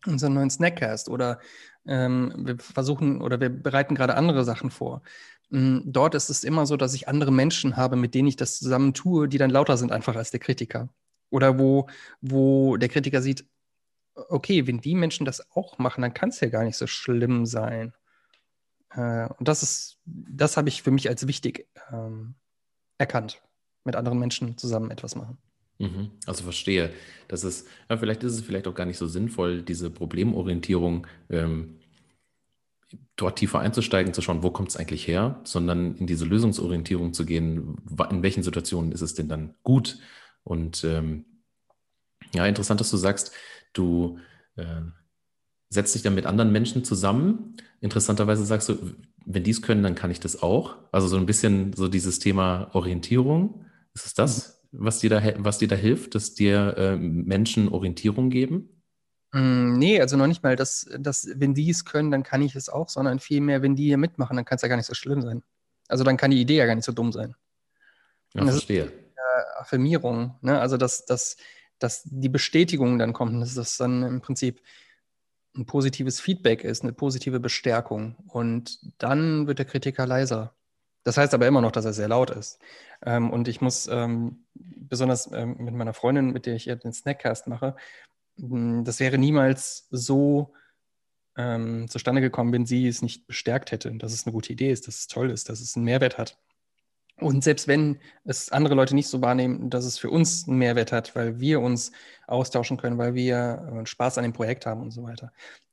unseren 0.06 0.34
neuen 0.34 0.50
Snackcast 0.50 1.10
oder 1.10 1.40
ähm, 1.86 2.34
wir 2.38 2.58
versuchen 2.60 3.22
oder 3.22 3.40
wir 3.40 3.50
bereiten 3.50 3.96
gerade 3.96 4.16
andere 4.16 4.44
Sachen 4.44 4.72
vor. 4.72 5.02
Ähm, 5.52 5.84
dort 5.86 6.16
ist 6.16 6.30
es 6.30 6.44
immer 6.44 6.66
so, 6.66 6.78
dass 6.78 6.94
ich 6.94 7.08
andere 7.08 7.32
Menschen 7.32 7.78
habe, 7.78 7.96
mit 7.96 8.14
denen 8.14 8.28
ich 8.28 8.36
das 8.36 8.60
zusammen 8.60 8.94
tue, 8.94 9.28
die 9.28 9.38
dann 9.38 9.50
lauter 9.50 9.78
sind 9.78 9.92
einfach 9.92 10.16
als 10.16 10.32
der 10.32 10.40
Kritiker. 10.40 10.90
Oder 11.30 11.60
wo, 11.60 11.88
wo 12.22 12.78
der 12.78 12.90
Kritiker 12.90 13.22
sieht, 13.22 13.46
okay, 14.16 14.68
wenn 14.68 14.82
die 14.82 14.96
Menschen 14.96 15.26
das 15.26 15.52
auch 15.52 15.78
machen, 15.78 16.02
dann 16.02 16.14
kann 16.14 16.30
es 16.30 16.40
ja 16.42 16.50
gar 16.50 16.64
nicht 16.64 16.78
so 16.78 16.88
schlimm 16.88 17.46
sein. 17.46 17.94
Äh, 18.90 19.28
und 19.38 19.48
das 19.48 19.64
ist, 19.64 20.00
das 20.06 20.58
habe 20.58 20.70
ich 20.70 20.84
für 20.84 20.92
mich 20.92 21.10
als 21.10 21.28
wichtig 21.28 21.68
ähm, 21.92 22.36
erkannt, 22.98 23.42
mit 23.84 23.96
anderen 23.96 24.20
Menschen 24.20 24.58
zusammen 24.58 24.92
etwas 24.92 25.16
machen. 25.16 25.38
Mhm. 25.82 26.12
Also 26.26 26.44
verstehe. 26.44 26.92
Das 27.28 27.44
ist, 27.44 27.68
ja, 27.90 27.98
vielleicht 27.98 28.24
ist 28.24 28.34
es 28.34 28.42
vielleicht 28.42 28.68
auch 28.68 28.76
gar 28.76 28.86
nicht 28.86 28.98
so 28.98 29.08
sinnvoll, 29.08 29.62
diese 29.62 29.90
Problemorientierung 29.90 31.08
ähm, 31.30 31.78
dort 33.16 33.40
tiefer 33.40 33.60
einzusteigen, 33.60 34.14
zu 34.14 34.22
schauen, 34.22 34.44
wo 34.44 34.52
kommt 34.52 34.70
es 34.70 34.78
eigentlich 34.78 35.08
her, 35.08 35.40
sondern 35.44 35.96
in 35.96 36.08
diese 36.08 36.26
Lösungsorientierung 36.26 37.14
zu 37.14 37.26
gehen, 37.26 37.78
in 38.10 38.24
welchen 38.24 38.44
Situationen 38.44 38.92
ist 38.92 39.02
es 39.02 39.14
denn 39.14 39.30
dann 39.30 39.56
gut? 39.64 40.00
Und 40.44 40.84
ähm, 40.84 41.26
ja, 42.34 42.46
interessant, 42.46 42.80
dass 42.80 42.92
du 42.92 42.98
sagst, 42.98 43.32
du 43.74 44.20
äh, 44.56 44.82
setzt 45.70 45.96
dich 45.96 46.02
dann 46.02 46.16
mit 46.16 46.26
anderen 46.26 46.52
Menschen 46.52 46.84
zusammen. 46.84 47.56
Interessanterweise 47.80 48.46
sagst 48.46 48.70
du, 48.70 48.96
wenn 49.26 49.44
die 49.44 49.52
es 49.52 49.62
können, 49.62 49.84
dann 49.84 49.96
kann 49.96 50.12
ich 50.12 50.20
das 50.20 50.42
auch. 50.42 50.78
Also 50.92 51.08
so 51.08 51.18
ein 51.18 51.26
bisschen 51.26 51.74
so 51.74 51.88
dieses 51.88 52.20
Thema 52.20 52.70
Orientierung. 52.74 53.66
Ist 53.94 54.06
es 54.06 54.14
das, 54.14 54.61
was 54.72 55.00
dir 55.00 55.10
da, 55.10 55.22
was 55.38 55.58
dir 55.58 55.68
da 55.68 55.76
hilft, 55.76 56.16
dass 56.16 56.34
dir 56.34 56.76
äh, 56.78 56.96
Menschen 56.96 57.70
Orientierung 57.70 58.30
geben? 58.30 58.84
Mm, 59.34 59.74
nee, 59.74 60.00
also 60.00 60.18
noch 60.18 60.28
nicht 60.28 60.44
mal, 60.44 60.56
dass, 60.56 60.90
dass 60.98 61.28
wenn 61.36 61.54
die 61.54 61.70
es 61.70 61.86
können, 61.86 62.12
dann 62.12 62.24
kann 62.24 62.42
ich 62.42 62.56
es 62.56 62.70
auch, 62.70 62.90
sondern 62.90 63.20
vielmehr, 63.20 63.62
wenn 63.62 63.76
die 63.76 63.86
hier 63.86 63.98
mitmachen, 63.98 64.36
dann 64.36 64.46
kann 64.46 64.58
es 64.58 64.62
ja 64.62 64.68
gar 64.68 64.78
nicht 64.78 64.86
so 64.86 64.94
schlimm 64.94 65.22
sein. 65.22 65.44
Also 65.88 66.04
dann 66.04 66.18
kann 66.18 66.32
die 66.32 66.42
Idee 66.42 66.58
ja 66.58 66.66
gar 66.66 66.76
nicht 66.76 66.86
so 66.86 66.92
dumm 66.92 67.12
sein. 67.12 67.36
Ja, 68.34 68.46
verstehe. 68.46 68.86
Ist, 68.86 68.92
äh, 68.92 69.60
Affirmierung, 69.60 70.38
ne? 70.42 70.60
also 70.60 70.78
dass, 70.78 71.06
dass, 71.06 71.38
dass 71.80 72.04
die 72.06 72.30
Bestätigung 72.30 72.98
dann 72.98 73.14
kommt, 73.14 73.42
dass 73.42 73.56
das 73.56 73.78
dann 73.78 74.04
im 74.04 74.22
Prinzip 74.22 74.62
ein 75.56 75.66
positives 75.66 76.22
Feedback 76.22 76.64
ist, 76.64 76.84
eine 76.84 76.94
positive 76.94 77.40
Bestärkung. 77.40 78.16
Und 78.28 78.80
dann 79.02 79.48
wird 79.48 79.60
der 79.60 79.66
Kritiker 79.66 80.06
leiser. 80.06 80.56
Das 81.04 81.18
heißt 81.18 81.34
aber 81.34 81.48
immer 81.48 81.62
noch, 81.62 81.72
dass 81.72 81.86
er 81.86 81.94
sehr 81.94 82.08
laut 82.08 82.30
ist. 82.30 82.60
Ähm, 83.04 83.32
und 83.32 83.48
ich 83.48 83.62
muss 83.62 83.88
ähm, 83.88 84.46
besonders 84.54 85.32
ähm, 85.32 85.58
mit 85.58 85.74
meiner 85.74 85.94
Freundin, 85.94 86.32
mit 86.32 86.46
der 86.46 86.56
ich 86.56 86.66
den 86.66 86.94
Snackcast 86.94 87.48
mache, 87.48 87.76
das 88.38 89.00
wäre 89.00 89.18
niemals 89.18 89.88
so 89.92 90.54
ähm, 91.38 91.88
zustande 91.88 92.22
gekommen, 92.22 92.54
wenn 92.54 92.66
sie 92.66 92.88
es 92.88 93.02
nicht 93.02 93.28
bestärkt 93.28 93.72
hätte, 93.72 93.92
dass 93.96 94.14
es 94.14 94.26
eine 94.26 94.34
gute 94.34 94.54
Idee 94.54 94.72
ist, 94.72 94.88
dass 94.88 95.00
es 95.00 95.08
toll 95.08 95.30
ist, 95.30 95.50
dass 95.50 95.60
es 95.60 95.76
einen 95.76 95.86
Mehrwert 95.86 96.18
hat. 96.18 96.38
Und 97.18 97.44
selbst 97.44 97.68
wenn 97.68 98.00
es 98.24 98.52
andere 98.52 98.74
Leute 98.74 98.96
nicht 98.96 99.08
so 99.08 99.22
wahrnehmen, 99.22 99.70
dass 99.70 99.86
es 99.86 100.00
für 100.00 100.10
uns 100.10 100.48
einen 100.48 100.58
Mehrwert 100.58 100.92
hat, 100.92 101.16
weil 101.16 101.40
wir 101.40 101.62
uns 101.62 101.92
austauschen 102.26 102.78
können, 102.78 102.98
weil 102.98 103.14
wir 103.14 103.82
äh, 103.82 103.86
Spaß 103.86 104.18
an 104.18 104.24
dem 104.24 104.34
Projekt 104.34 104.66
haben 104.66 104.82
und 104.82 104.92
so 104.92 105.04
weiter. 105.04 105.32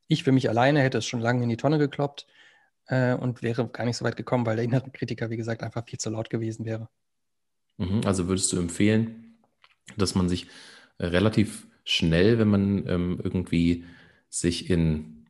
Ich 0.08 0.24
für 0.24 0.32
mich 0.32 0.48
alleine 0.48 0.80
hätte 0.80 0.98
es 0.98 1.06
schon 1.06 1.20
lange 1.20 1.42
in 1.42 1.48
die 1.48 1.56
Tonne 1.56 1.78
gekloppt 1.78 2.26
äh, 2.88 3.14
und 3.14 3.42
wäre 3.42 3.68
gar 3.68 3.84
nicht 3.84 3.96
so 3.96 4.04
weit 4.04 4.16
gekommen, 4.16 4.46
weil 4.46 4.56
der 4.56 4.64
innere 4.64 4.90
Kritiker, 4.90 5.30
wie 5.30 5.36
gesagt, 5.36 5.62
einfach 5.62 5.84
viel 5.86 5.98
zu 5.98 6.10
laut 6.10 6.30
gewesen 6.30 6.64
wäre. 6.64 6.88
Mhm, 7.76 8.02
also 8.04 8.28
würdest 8.28 8.52
du 8.52 8.58
empfehlen, 8.58 9.38
dass 9.96 10.14
man 10.14 10.28
sich 10.28 10.48
relativ 10.98 11.66
schnell, 11.84 12.38
wenn 12.38 12.48
man 12.48 12.86
ähm, 12.88 13.20
irgendwie 13.22 13.84
sich 14.28 14.68
in 14.68 15.26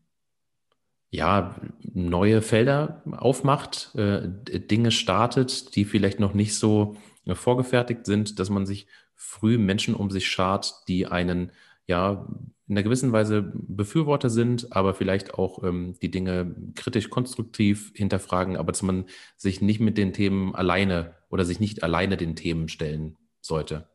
ja, 1.11 1.57
neue 1.81 2.43
Felder 2.43 3.03
aufmacht, 3.12 3.95
äh, 3.95 4.29
Dinge 4.61 4.91
startet, 4.91 5.75
die 5.75 5.85
vielleicht 5.85 6.21
noch 6.21 6.35
nicht 6.35 6.55
so 6.55 6.97
vorgefertigt 7.27 8.07
sind, 8.07 8.38
dass 8.38 8.50
man 8.50 8.67
sich 8.67 8.87
früh 9.15 9.59
Menschen 9.59 9.95
um 9.95 10.11
sich 10.11 10.29
schart, 10.29 10.83
die 10.87 11.07
einen 11.07 11.53
ja 11.88 12.28
in 12.68 12.76
einer 12.76 12.83
gewissen 12.83 13.12
Weise 13.12 13.50
Befürworter 13.54 14.28
sind, 14.28 14.73
aber 14.76 14.95
vielleicht 14.95 15.35
auch 15.35 15.64
ähm, 15.64 15.97
die 16.02 16.11
Dinge 16.11 16.54
kritisch 16.75 17.09
konstruktiv 17.09 17.92
hinterfragen, 17.95 18.59
aber 18.59 18.73
dass 18.73 18.83
man 18.83 19.07
sich 19.37 19.62
nicht 19.62 19.80
mit 19.80 19.97
den 19.97 20.12
Themen 20.12 20.54
alleine 20.54 21.14
oder 21.30 21.47
sich 21.47 21.61
nicht 21.61 21.83
alleine 21.83 22.18
den 22.18 22.37
Themen 22.37 22.68
stellen 22.68 23.16
sollte. 23.40 23.88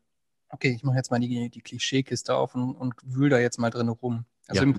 Okay, 0.49 0.73
ich 0.75 0.83
mache 0.83 0.97
jetzt 0.97 1.11
mal 1.11 1.19
die, 1.19 1.49
die 1.49 1.61
Klischeekiste 1.61 2.35
auf 2.35 2.55
und, 2.55 2.75
und 2.75 2.95
wühl 3.03 3.29
da 3.29 3.39
jetzt 3.39 3.59
mal 3.59 3.69
drin 3.69 3.89
rum. 3.89 4.25
Also 4.47 4.65
ja. 4.65 4.73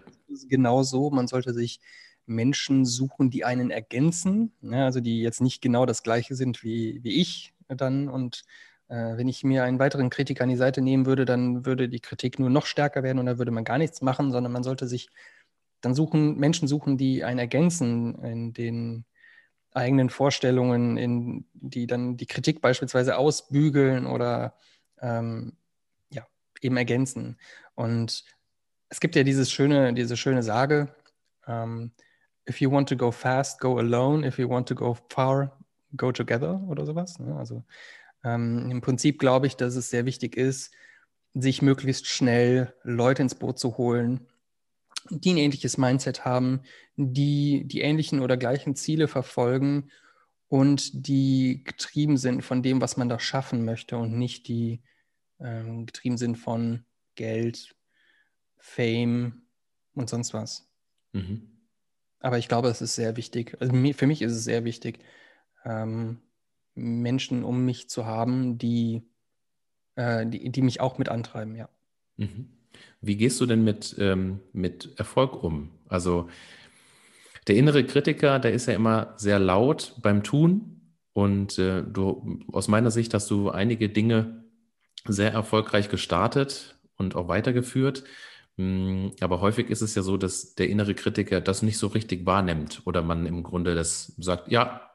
genau 0.48 0.82
so, 0.82 1.10
man 1.10 1.28
sollte 1.28 1.54
sich 1.54 1.80
Menschen 2.26 2.84
suchen, 2.84 3.30
die 3.30 3.44
einen 3.44 3.70
ergänzen, 3.70 4.52
ne? 4.60 4.84
also 4.84 5.00
die 5.00 5.20
jetzt 5.20 5.40
nicht 5.40 5.62
genau 5.62 5.86
das 5.86 6.02
gleiche 6.02 6.34
sind 6.34 6.62
wie, 6.62 7.02
wie 7.02 7.20
ich 7.20 7.54
dann. 7.68 8.08
Und 8.08 8.44
wenn 8.88 9.28
ich 9.28 9.44
mir 9.44 9.64
einen 9.64 9.78
weiteren 9.78 10.10
Kritiker 10.10 10.44
an 10.44 10.50
die 10.50 10.56
Seite 10.56 10.82
nehmen 10.82 11.06
würde, 11.06 11.24
dann 11.24 11.64
würde 11.64 11.88
die 11.88 12.00
Kritik 12.00 12.38
nur 12.38 12.50
noch 12.50 12.66
stärker 12.66 13.02
werden 13.02 13.18
und 13.18 13.26
da 13.26 13.38
würde 13.38 13.50
man 13.50 13.64
gar 13.64 13.78
nichts 13.78 14.02
machen, 14.02 14.30
sondern 14.30 14.52
man 14.52 14.62
sollte 14.62 14.86
sich 14.86 15.08
dann 15.80 15.94
suchen, 15.94 16.36
Menschen 16.36 16.68
suchen, 16.68 16.96
die 16.96 17.24
einen 17.24 17.38
ergänzen 17.38 18.22
in 18.22 18.52
den 18.52 19.04
eigenen 19.72 20.10
Vorstellungen, 20.10 20.96
in 20.96 21.46
die 21.52 21.86
dann 21.86 22.16
die 22.16 22.26
Kritik 22.26 22.60
beispielsweise 22.60 23.16
ausbügeln 23.18 24.06
oder 24.06 24.54
ähm, 25.00 25.54
ja, 26.10 26.26
eben 26.60 26.76
ergänzen. 26.76 27.38
Und 27.74 28.24
es 28.88 29.00
gibt 29.00 29.16
ja 29.16 29.24
dieses 29.24 29.50
schöne, 29.50 29.92
diese 29.94 30.16
schöne 30.16 30.42
Sage, 30.42 30.94
ähm, 31.46 31.92
if 32.48 32.60
you 32.60 32.70
want 32.70 32.88
to 32.88 32.96
go 32.96 33.10
fast, 33.10 33.60
go 33.60 33.78
alone. 33.78 34.26
If 34.26 34.38
you 34.38 34.48
want 34.48 34.68
to 34.68 34.74
go 34.74 34.96
far, 35.08 35.58
go 35.96 36.12
together 36.12 36.62
oder 36.68 36.86
sowas. 36.86 37.18
Ne? 37.18 37.36
Also 37.36 37.64
ähm, 38.24 38.70
im 38.70 38.80
Prinzip 38.80 39.18
glaube 39.18 39.46
ich, 39.46 39.56
dass 39.56 39.76
es 39.76 39.90
sehr 39.90 40.06
wichtig 40.06 40.36
ist, 40.36 40.72
sich 41.34 41.62
möglichst 41.62 42.06
schnell 42.06 42.74
Leute 42.82 43.22
ins 43.22 43.34
Boot 43.34 43.58
zu 43.58 43.76
holen, 43.76 44.26
die 45.10 45.32
ein 45.32 45.36
ähnliches 45.36 45.76
Mindset 45.76 46.24
haben, 46.24 46.62
die 46.96 47.64
die 47.66 47.80
ähnlichen 47.80 48.20
oder 48.20 48.36
gleichen 48.36 48.76
Ziele 48.76 49.08
verfolgen 49.08 49.90
und 50.48 51.06
die 51.06 51.62
getrieben 51.64 52.16
sind 52.16 52.42
von 52.42 52.62
dem, 52.62 52.80
was 52.80 52.96
man 52.96 53.08
da 53.08 53.18
schaffen 53.18 53.64
möchte 53.64 53.96
und 53.96 54.16
nicht 54.16 54.48
die 54.48 54.82
ähm, 55.40 55.86
getrieben 55.86 56.16
sind 56.16 56.36
von 56.36 56.84
Geld, 57.16 57.74
Fame 58.58 59.42
und 59.94 60.08
sonst 60.08 60.32
was. 60.32 60.70
Mhm. 61.12 61.50
Aber 62.20 62.38
ich 62.38 62.48
glaube, 62.48 62.68
es 62.68 62.80
ist 62.80 62.94
sehr 62.94 63.16
wichtig. 63.16 63.56
Also 63.60 63.72
für 63.92 64.06
mich 64.06 64.22
ist 64.22 64.32
es 64.32 64.44
sehr 64.44 64.64
wichtig, 64.64 65.00
ähm, 65.64 66.22
Menschen 66.74 67.44
um 67.44 67.64
mich 67.64 67.88
zu 67.88 68.06
haben, 68.06 68.58
die, 68.58 69.02
äh, 69.96 70.26
die, 70.26 70.50
die, 70.50 70.62
mich 70.62 70.80
auch 70.80 70.98
mit 70.98 71.08
antreiben, 71.08 71.54
ja. 71.54 71.68
Mhm. 72.16 72.48
Wie 73.00 73.16
gehst 73.16 73.40
du 73.40 73.46
denn 73.46 73.64
mit, 73.64 73.94
ähm, 73.98 74.40
mit 74.52 74.98
Erfolg 74.98 75.42
um? 75.42 75.70
Also 75.88 76.28
der 77.46 77.56
innere 77.56 77.84
Kritiker, 77.84 78.38
der 78.38 78.52
ist 78.52 78.66
ja 78.66 78.74
immer 78.74 79.14
sehr 79.16 79.38
laut 79.38 79.94
beim 80.02 80.22
Tun. 80.22 80.80
Und 81.12 81.58
äh, 81.58 81.82
du, 81.82 82.40
aus 82.52 82.68
meiner 82.68 82.90
Sicht 82.90 83.14
hast 83.14 83.30
du 83.30 83.50
einige 83.50 83.88
Dinge 83.88 84.44
sehr 85.06 85.32
erfolgreich 85.32 85.88
gestartet 85.88 86.76
und 86.96 87.14
auch 87.14 87.28
weitergeführt. 87.28 88.04
Hm, 88.56 89.12
aber 89.20 89.40
häufig 89.40 89.70
ist 89.70 89.82
es 89.82 89.94
ja 89.94 90.02
so, 90.02 90.16
dass 90.16 90.54
der 90.54 90.68
innere 90.68 90.94
Kritiker 90.94 91.40
das 91.40 91.62
nicht 91.62 91.78
so 91.78 91.88
richtig 91.88 92.26
wahrnimmt 92.26 92.82
oder 92.84 93.02
man 93.02 93.26
im 93.26 93.42
Grunde 93.42 93.74
das 93.74 94.14
sagt, 94.18 94.50
ja, 94.50 94.90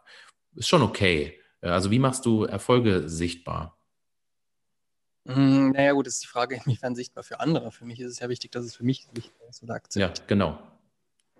ist 0.55 0.67
schon 0.67 0.81
okay. 0.81 1.38
Äh, 1.61 1.69
also 1.69 1.91
wie 1.91 1.99
machst 1.99 2.25
du 2.25 2.43
Erfolge 2.43 3.07
sichtbar? 3.09 3.77
Hm, 5.27 5.71
naja 5.71 5.91
gut, 5.91 6.07
das 6.07 6.15
ist 6.15 6.23
die 6.23 6.27
Frage, 6.27 6.55
inwiefern 6.65 6.95
sichtbar 6.95 7.23
für 7.23 7.39
andere. 7.39 7.71
Für 7.71 7.85
mich 7.85 7.99
ist 7.99 8.11
es 8.11 8.19
ja 8.19 8.29
wichtig, 8.29 8.51
dass 8.51 8.65
es 8.65 8.75
für 8.75 8.83
mich 8.83 9.07
sichtbar 9.13 9.47
ist 9.49 9.63
oder 9.63 9.75
akzeptiert. 9.75 10.19
Ja, 10.19 10.25
genau. 10.27 10.59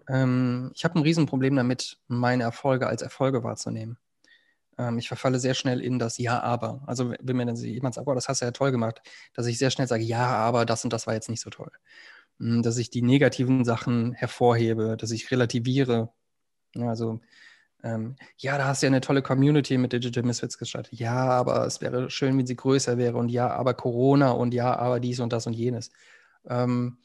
Ähm, 0.07 0.71
ich 0.75 0.83
habe 0.83 0.97
ein 0.99 1.03
Riesenproblem 1.03 1.55
damit, 1.55 1.97
meine 2.07 2.43
Erfolge 2.43 2.87
als 2.87 3.01
Erfolge 3.01 3.43
wahrzunehmen. 3.43 3.97
Ähm, 4.77 4.97
ich 4.97 5.07
verfalle 5.07 5.39
sehr 5.39 5.53
schnell 5.53 5.81
in 5.81 5.99
das 5.99 6.17
Ja, 6.17 6.41
aber. 6.41 6.81
Also 6.87 7.13
wenn 7.19 7.37
mir 7.37 7.45
dann 7.45 7.55
jemand 7.57 7.95
sagt, 7.95 8.07
oh, 8.07 8.13
das 8.13 8.27
hast 8.29 8.41
du 8.41 8.45
ja 8.45 8.51
toll 8.51 8.71
gemacht, 8.71 9.01
dass 9.33 9.45
ich 9.45 9.57
sehr 9.57 9.71
schnell 9.71 9.87
sage, 9.87 10.03
ja, 10.03 10.27
aber 10.27 10.65
das 10.65 10.83
und 10.83 10.93
das 10.93 11.07
war 11.07 11.13
jetzt 11.13 11.29
nicht 11.29 11.41
so 11.41 11.49
toll. 11.49 11.71
Hm, 12.39 12.63
dass 12.63 12.77
ich 12.77 12.89
die 12.89 13.01
negativen 13.01 13.65
Sachen 13.65 14.13
hervorhebe, 14.13 14.97
dass 14.97 15.11
ich 15.11 15.31
relativiere. 15.31 16.11
Also 16.77 17.21
ähm, 17.83 18.15
ja, 18.37 18.57
da 18.57 18.65
hast 18.65 18.81
du 18.81 18.87
ja 18.87 18.89
eine 18.89 19.01
tolle 19.01 19.21
Community 19.21 19.77
mit 19.77 19.93
Digital 19.93 20.23
Misfits 20.23 20.57
gestartet. 20.57 20.99
Ja, 20.99 21.29
aber 21.29 21.65
es 21.65 21.81
wäre 21.81 22.09
schön, 22.09 22.37
wenn 22.37 22.45
sie 22.45 22.55
größer 22.55 22.97
wäre. 22.97 23.17
Und 23.17 23.29
ja, 23.29 23.49
aber 23.49 23.73
Corona 23.73 24.31
und 24.31 24.53
ja, 24.53 24.75
aber 24.77 24.99
dies 24.99 25.19
und 25.19 25.31
das 25.31 25.47
und 25.47 25.53
jenes. 25.53 25.91
Ähm, 26.47 26.97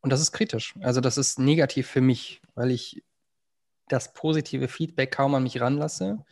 und 0.00 0.10
das 0.10 0.20
ist 0.20 0.32
kritisch. 0.32 0.74
Also 0.80 1.00
das 1.00 1.18
ist 1.18 1.38
negativ 1.38 1.88
für 1.88 2.00
mich, 2.00 2.42
weil 2.54 2.70
ich 2.70 3.02
das 3.88 4.12
positive 4.12 4.68
Feedback 4.68 5.12
kaum 5.12 5.34
an 5.34 5.42
mich 5.42 5.60
ranlasse 5.60 6.24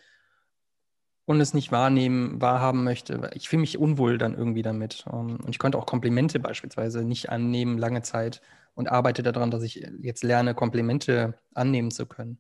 und 1.27 1.41
es 1.41 1.55
nicht 1.55 1.71
wahrnehmen, 1.71 2.41
wahrhaben 2.41 2.85
möchte. 2.85 3.31
Ich 3.35 3.49
fühle 3.49 3.61
mich 3.61 3.79
unwohl 3.79 4.19
dann 4.19 4.35
irgendwie 4.35 4.63
damit. 4.63 5.05
Ähm, 5.13 5.37
und 5.37 5.51
ich 5.51 5.59
konnte 5.59 5.79
auch 5.79 5.87
Komplimente 5.87 6.41
beispielsweise 6.41 7.05
nicht 7.05 7.31
annehmen 7.31 7.79
lange 7.79 8.03
Zeit 8.03 8.41
und 8.75 8.91
arbeite 8.91 9.23
daran, 9.23 9.51
dass 9.51 9.63
ich 9.63 9.87
jetzt 10.01 10.25
lerne, 10.25 10.55
Komplimente 10.55 11.35
annehmen 11.55 11.91
zu 11.91 12.07
können. 12.07 12.39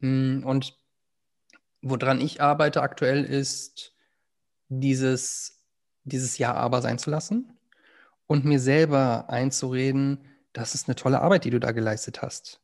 Hm, 0.00 0.42
und 0.44 0.76
woran 1.82 2.20
ich 2.20 2.40
arbeite 2.40 2.82
aktuell 2.82 3.24
ist, 3.24 3.94
dieses, 4.68 5.64
dieses 6.04 6.38
Ja 6.38 6.54
aber 6.54 6.82
sein 6.82 6.98
zu 6.98 7.10
lassen 7.10 7.52
und 8.26 8.44
mir 8.44 8.60
selber 8.60 9.30
einzureden, 9.30 10.26
das 10.52 10.74
ist 10.74 10.88
eine 10.88 10.96
tolle 10.96 11.20
Arbeit, 11.20 11.44
die 11.44 11.50
du 11.50 11.60
da 11.60 11.72
geleistet 11.72 12.22
hast. 12.22 12.60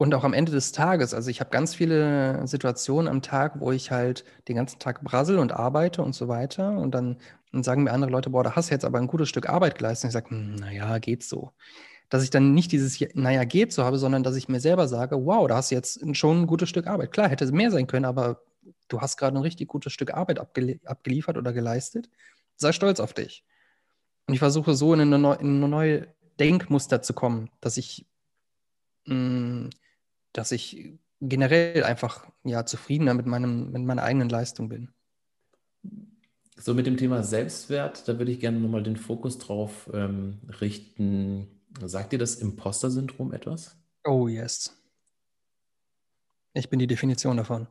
Und 0.00 0.14
auch 0.14 0.22
am 0.22 0.32
Ende 0.32 0.52
des 0.52 0.70
Tages, 0.70 1.12
also 1.12 1.28
ich 1.28 1.40
habe 1.40 1.50
ganz 1.50 1.74
viele 1.74 2.46
Situationen 2.46 3.08
am 3.08 3.20
Tag, 3.20 3.58
wo 3.58 3.72
ich 3.72 3.90
halt 3.90 4.24
den 4.46 4.54
ganzen 4.54 4.78
Tag 4.78 5.02
brassel 5.02 5.40
und 5.40 5.52
arbeite 5.52 6.02
und 6.02 6.14
so 6.14 6.28
weiter. 6.28 6.78
Und 6.78 6.92
dann, 6.94 7.18
dann 7.50 7.64
sagen 7.64 7.82
mir 7.82 7.90
andere 7.92 8.12
Leute, 8.12 8.30
boah, 8.30 8.44
da 8.44 8.54
hast 8.54 8.70
du 8.70 8.74
jetzt 8.74 8.84
aber 8.84 8.98
ein 8.98 9.08
gutes 9.08 9.28
Stück 9.28 9.48
Arbeit 9.48 9.76
geleistet. 9.76 10.04
Und 10.04 10.08
ich 10.10 10.12
sage, 10.12 10.30
hm, 10.30 10.54
naja, 10.54 10.98
geht 10.98 11.24
so. 11.24 11.52
Dass 12.08 12.22
ich 12.22 12.30
dann 12.30 12.54
nicht 12.54 12.72
dieses, 12.72 12.98
naja, 13.14 13.44
geht 13.44 13.72
so 13.72 13.84
habe, 13.84 13.98
sondern 13.98 14.22
dass 14.22 14.36
ich 14.36 14.48
mir 14.48 14.60
selber 14.60 14.88
sage, 14.88 15.26
wow, 15.26 15.46
da 15.46 15.56
hast 15.56 15.70
du 15.70 15.74
jetzt 15.74 16.00
schon 16.16 16.42
ein 16.42 16.46
gutes 16.46 16.68
Stück 16.68 16.86
Arbeit. 16.86 17.12
Klar, 17.12 17.28
hätte 17.28 17.44
es 17.44 17.52
mehr 17.52 17.70
sein 17.70 17.86
können, 17.86 18.06
aber 18.06 18.42
du 18.88 19.00
hast 19.00 19.16
gerade 19.16 19.36
ein 19.36 19.42
richtig 19.42 19.68
gutes 19.68 19.92
Stück 19.92 20.14
Arbeit 20.14 20.38
abge 20.38 20.80
abgeliefert 20.84 21.36
oder 21.36 21.52
geleistet. 21.52 22.08
Sei 22.56 22.72
stolz 22.72 23.00
auf 23.00 23.12
dich. 23.12 23.44
Und 24.26 24.34
ich 24.34 24.40
versuche 24.40 24.74
so 24.74 24.94
in 24.94 25.00
eine, 25.00 25.18
neu 25.18 25.34
in 25.34 25.56
eine 25.56 25.68
neue 25.68 26.08
Denkmuster 26.40 27.02
zu 27.02 27.12
kommen, 27.12 27.50
dass 27.60 27.76
ich 27.76 28.06
mh, 29.06 29.14
hm, 29.14 29.70
dass 30.32 30.52
ich 30.52 30.98
generell 31.20 31.84
einfach 31.84 32.26
ja, 32.44 32.64
zufriedener 32.64 33.14
mit, 33.14 33.26
meinem, 33.26 33.72
mit 33.72 33.82
meiner 33.82 34.02
eigenen 34.02 34.28
Leistung 34.28 34.68
bin. 34.68 34.90
So 36.56 36.74
mit 36.74 36.86
dem 36.86 36.96
Thema 36.96 37.22
Selbstwert, 37.22 38.08
da 38.08 38.18
würde 38.18 38.32
ich 38.32 38.40
gerne 38.40 38.58
nochmal 38.58 38.82
den 38.82 38.96
Fokus 38.96 39.38
drauf 39.38 39.90
ähm, 39.92 40.38
richten. 40.60 41.48
Sagt 41.84 42.12
dir 42.12 42.18
das 42.18 42.36
Imposter-Syndrom 42.36 43.32
etwas? 43.32 43.76
Oh, 44.04 44.28
yes. 44.28 44.74
Ich 46.54 46.68
bin 46.70 46.78
die 46.78 46.86
Definition 46.86 47.36
davon. 47.36 47.68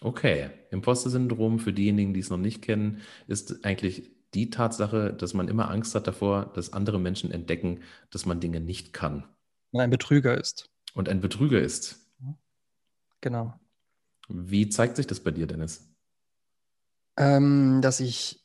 Okay, 0.00 0.50
Imposter-Syndrom 0.70 1.58
für 1.58 1.72
diejenigen, 1.72 2.14
die 2.14 2.20
es 2.20 2.30
noch 2.30 2.38
nicht 2.38 2.62
kennen, 2.62 3.00
ist 3.26 3.64
eigentlich 3.64 4.10
die 4.34 4.50
Tatsache, 4.50 5.12
dass 5.12 5.34
man 5.34 5.48
immer 5.48 5.70
Angst 5.70 5.94
hat 5.94 6.06
davor, 6.06 6.52
dass 6.54 6.72
andere 6.72 7.00
Menschen 7.00 7.30
entdecken, 7.30 7.82
dass 8.10 8.26
man 8.26 8.40
Dinge 8.40 8.60
nicht 8.60 8.92
kann. 8.92 9.24
Man 9.72 9.84
ein 9.84 9.90
Betrüger 9.90 10.38
ist 10.38 10.70
und 10.94 11.08
ein 11.08 11.20
Betrüger 11.20 11.60
ist. 11.60 12.06
Genau. 13.20 13.58
Wie 14.28 14.68
zeigt 14.68 14.96
sich 14.96 15.06
das 15.06 15.20
bei 15.20 15.30
dir, 15.30 15.46
Dennis? 15.46 15.88
Ähm, 17.16 17.80
dass 17.82 18.00
ich 18.00 18.44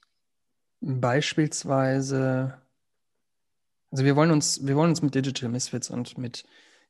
beispielsweise, 0.82 2.58
also 3.94 4.06
wir 4.06 4.16
wollen 4.16 4.32
uns, 4.32 4.66
wir 4.66 4.76
wollen 4.76 4.90
uns 4.90 5.04
mit 5.04 5.14
Digital 5.14 5.50
Misfits 5.50 5.92
und 5.92 6.18
mit 6.18 6.46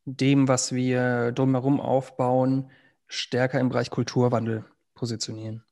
dem, 0.05 0.47
was 0.47 0.71
wir 0.71 1.33
drumherum 1.33 1.81
aufbauen, 1.81 2.71
stärker 3.07 3.59
im 3.59 3.67
Bereich 3.67 3.89
Kulturwandel 3.89 4.63
positionieren. 4.95 5.65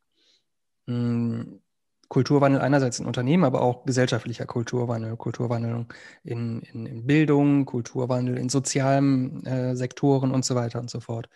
Hm, 0.88 1.62
Kulturwandel 2.10 2.60
einerseits 2.60 3.00
in 3.00 3.06
Unternehmen, 3.06 3.46
aber 3.46 3.62
auch 3.62 3.86
gesellschaftlicher 3.86 4.46
Kulturwandel, 4.46 5.15
Kulturwandel 5.15 5.86
in, 6.26 6.63
in, 6.63 6.86
in 6.86 7.08
Bildung, 7.08 7.65
Kulturwandel 7.65 8.38
in 8.38 8.50
sozialen 8.50 9.46
äh, 9.46 9.74
Sektoren 9.78 10.32
und 10.32 10.44
so 10.44 10.56
weiter 10.56 10.82
und 10.82 10.89
so 10.89 11.00
fort. 11.00 11.30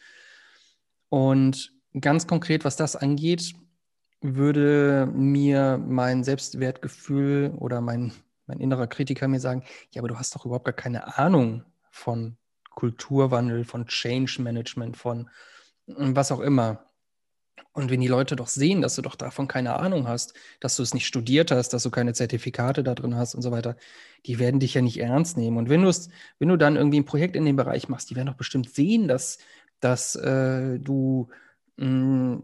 Und 1.07 1.71
ganz 1.97 2.27
konkret, 2.27 2.65
was 2.65 2.75
das 2.75 2.97
angeht, 2.97 3.53
würde 4.19 5.09
mir 5.13 5.77
mein 5.77 6.25
Selbstwertgefühl 6.25 7.53
oder 7.57 7.79
mein, 7.79 8.11
mein 8.47 8.59
innerer 8.59 8.87
Kritiker 8.87 9.27
mir 9.27 9.39
sagen, 9.39 9.63
ja, 9.91 10.01
aber 10.01 10.07
du 10.07 10.17
hast 10.17 10.35
doch 10.35 10.45
überhaupt 10.45 10.65
gar 10.65 10.73
keine 10.73 11.17
Ahnung 11.17 11.63
von 11.91 12.37
Kulturwandel, 12.71 13.63
von 13.63 13.87
Change 13.87 14.41
Management, 14.41 14.97
von 14.97 15.29
was 15.87 16.31
auch 16.31 16.41
immer. 16.41 16.85
Und 17.71 17.89
wenn 17.89 18.01
die 18.01 18.07
Leute 18.07 18.35
doch 18.35 18.47
sehen, 18.47 18.81
dass 18.81 18.95
du 18.95 19.01
doch 19.01 19.15
davon 19.15 19.47
keine 19.47 19.77
Ahnung 19.77 20.07
hast, 20.07 20.33
dass 20.59 20.75
du 20.77 20.83
es 20.83 20.93
nicht 20.93 21.05
studiert 21.05 21.51
hast, 21.51 21.69
dass 21.69 21.83
du 21.83 21.91
keine 21.91 22.13
Zertifikate 22.13 22.83
da 22.83 22.95
drin 22.95 23.15
hast 23.15 23.35
und 23.35 23.41
so 23.41 23.51
weiter, 23.51 23.75
die 24.25 24.39
werden 24.39 24.59
dich 24.59 24.73
ja 24.73 24.81
nicht 24.81 24.99
ernst 24.99 25.37
nehmen. 25.37 25.57
Und 25.57 25.69
wenn 25.69 25.81
du 25.81 25.89
es, 25.89 26.09
wenn 26.39 26.49
du 26.49 26.57
dann 26.57 26.75
irgendwie 26.77 26.99
ein 26.99 27.05
Projekt 27.05 27.35
in 27.35 27.45
dem 27.45 27.55
Bereich 27.55 27.89
machst, 27.89 28.09
die 28.09 28.15
werden 28.15 28.27
doch 28.27 28.35
bestimmt 28.35 28.69
sehen, 28.69 29.07
dass, 29.07 29.39
dass 29.79 30.15
äh, 30.15 30.79
du 30.79 31.29
mh, 31.77 31.87
mm, 31.87 32.43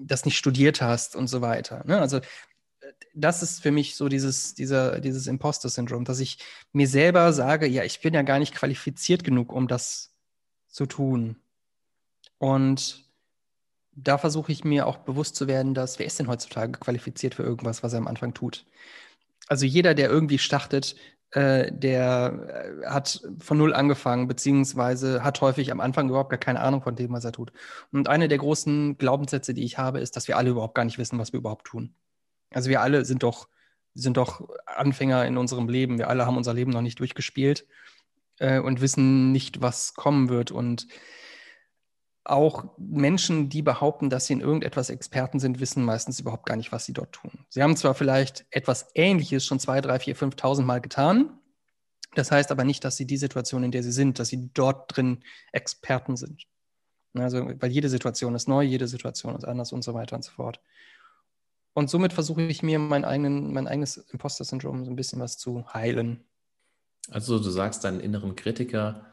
das 0.00 0.24
nicht 0.24 0.38
studiert 0.38 0.80
hast 0.80 1.14
und 1.14 1.28
so 1.28 1.40
weiter. 1.42 1.84
Ne? 1.86 2.00
Also 2.00 2.20
das 3.14 3.42
ist 3.42 3.62
für 3.62 3.70
mich 3.70 3.96
so 3.96 4.08
dieses, 4.08 4.54
dieser, 4.54 5.00
dieses 5.00 5.26
Imposter-Syndrom, 5.26 6.04
dass 6.04 6.20
ich 6.20 6.38
mir 6.72 6.88
selber 6.88 7.32
sage, 7.32 7.66
ja, 7.66 7.84
ich 7.84 8.00
bin 8.00 8.14
ja 8.14 8.22
gar 8.22 8.38
nicht 8.38 8.54
qualifiziert 8.54 9.24
genug, 9.24 9.52
um 9.52 9.68
das 9.68 10.14
zu 10.68 10.86
tun. 10.86 11.36
Und 12.38 13.04
da 13.92 14.18
versuche 14.18 14.52
ich 14.52 14.64
mir 14.64 14.86
auch 14.86 14.98
bewusst 14.98 15.36
zu 15.36 15.46
werden, 15.48 15.74
dass 15.74 15.98
wer 15.98 16.06
ist 16.06 16.18
denn 16.18 16.28
heutzutage 16.28 16.72
qualifiziert 16.72 17.34
für 17.34 17.42
irgendwas, 17.42 17.82
was 17.82 17.92
er 17.92 17.98
am 17.98 18.08
Anfang 18.08 18.34
tut? 18.34 18.64
Also 19.48 19.66
jeder, 19.66 19.94
der 19.94 20.08
irgendwie 20.08 20.38
startet, 20.38 20.94
äh, 21.32 21.70
der 21.72 22.82
äh, 22.82 22.86
hat 22.86 23.22
von 23.38 23.58
null 23.58 23.74
angefangen, 23.74 24.28
beziehungsweise 24.28 25.22
hat 25.22 25.40
häufig 25.40 25.70
am 25.72 25.80
Anfang 25.80 26.08
überhaupt 26.08 26.30
gar 26.30 26.38
keine 26.38 26.60
Ahnung 26.60 26.82
von 26.82 26.96
dem, 26.96 27.12
was 27.12 27.24
er 27.24 27.32
tut. 27.32 27.52
Und 27.92 28.08
eine 28.08 28.28
der 28.28 28.38
großen 28.38 28.98
Glaubenssätze, 28.98 29.54
die 29.54 29.64
ich 29.64 29.78
habe, 29.78 30.00
ist, 30.00 30.16
dass 30.16 30.28
wir 30.28 30.36
alle 30.36 30.50
überhaupt 30.50 30.74
gar 30.74 30.84
nicht 30.84 30.98
wissen, 30.98 31.18
was 31.18 31.32
wir 31.32 31.38
überhaupt 31.38 31.66
tun. 31.66 31.94
Also 32.50 32.68
wir 32.68 32.80
alle 32.80 33.04
sind 33.04 33.22
doch, 33.22 33.48
sind 33.94 34.16
doch 34.16 34.48
Anfänger 34.66 35.26
in 35.26 35.36
unserem 35.36 35.68
Leben. 35.68 35.98
Wir 35.98 36.08
alle 36.08 36.26
haben 36.26 36.36
unser 36.36 36.54
Leben 36.54 36.70
noch 36.70 36.82
nicht 36.82 36.98
durchgespielt 36.98 37.66
äh, 38.38 38.58
und 38.58 38.80
wissen 38.80 39.32
nicht, 39.32 39.62
was 39.62 39.94
kommen 39.94 40.28
wird. 40.28 40.50
Und 40.50 40.88
auch 42.24 42.76
Menschen, 42.78 43.48
die 43.48 43.62
behaupten, 43.62 44.10
dass 44.10 44.26
sie 44.26 44.34
in 44.34 44.40
irgendetwas 44.40 44.90
Experten 44.90 45.40
sind, 45.40 45.60
wissen 45.60 45.84
meistens 45.84 46.20
überhaupt 46.20 46.46
gar 46.46 46.56
nicht, 46.56 46.72
was 46.72 46.84
sie 46.84 46.92
dort 46.92 47.12
tun. 47.12 47.46
Sie 47.48 47.62
haben 47.62 47.76
zwar 47.76 47.94
vielleicht 47.94 48.46
etwas 48.50 48.88
Ähnliches 48.94 49.44
schon 49.44 49.58
zwei, 49.58 49.80
drei, 49.80 49.98
vier, 49.98 50.16
5.000 50.16 50.62
Mal 50.62 50.80
getan. 50.80 51.38
Das 52.14 52.30
heißt 52.30 52.50
aber 52.50 52.64
nicht, 52.64 52.84
dass 52.84 52.96
sie 52.96 53.06
die 53.06 53.16
Situation, 53.16 53.62
in 53.62 53.70
der 53.70 53.82
sie 53.82 53.92
sind, 53.92 54.18
dass 54.18 54.28
sie 54.28 54.50
dort 54.52 54.96
drin 54.96 55.22
Experten 55.52 56.16
sind. 56.16 56.46
Also, 57.14 57.48
weil 57.60 57.70
jede 57.70 57.88
Situation 57.88 58.34
ist 58.34 58.48
neu, 58.48 58.62
jede 58.62 58.86
Situation 58.86 59.36
ist 59.36 59.44
anders 59.44 59.72
und 59.72 59.82
so 59.82 59.94
weiter 59.94 60.16
und 60.16 60.22
so 60.22 60.32
fort. 60.32 60.60
Und 61.72 61.88
somit 61.88 62.12
versuche 62.12 62.42
ich 62.42 62.62
mir 62.62 62.78
mein, 62.78 63.04
eigenen, 63.04 63.52
mein 63.52 63.68
eigenes 63.68 63.96
Imposter-Syndrom 63.96 64.84
so 64.84 64.90
ein 64.90 64.96
bisschen 64.96 65.20
was 65.20 65.38
zu 65.38 65.72
heilen. 65.72 66.24
Also 67.10 67.38
du 67.38 67.50
sagst 67.50 67.84
deinen 67.84 68.00
inneren 68.00 68.36
Kritiker 68.36 69.06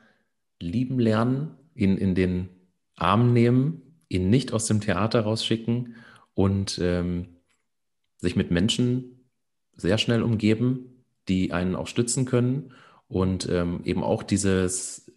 lieben 0.60 1.00
lernen, 1.00 1.56
ihn 1.76 1.98
in 1.98 2.16
den 2.16 2.50
Arm 2.96 3.34
nehmen, 3.34 4.02
ihn 4.10 4.30
nicht 4.30 4.54
aus 4.54 4.66
dem 4.66 4.82
Theater 4.82 5.22
rausschicken 5.22 5.96
und 6.34 6.80
ähm, 6.82 7.38
sich 8.18 8.36
mit 8.36 8.52
Menschen 8.52 9.30
sehr 9.76 9.98
schnell 9.98 10.24
umgeben, 10.24 11.04
die 11.28 11.52
einen 11.52 11.76
auch 11.76 11.88
stützen 11.88 12.26
können 12.26 12.74
und 13.08 13.48
ähm, 13.50 13.82
eben 13.84 14.04
auch 14.04 14.24
dieses 14.24 15.12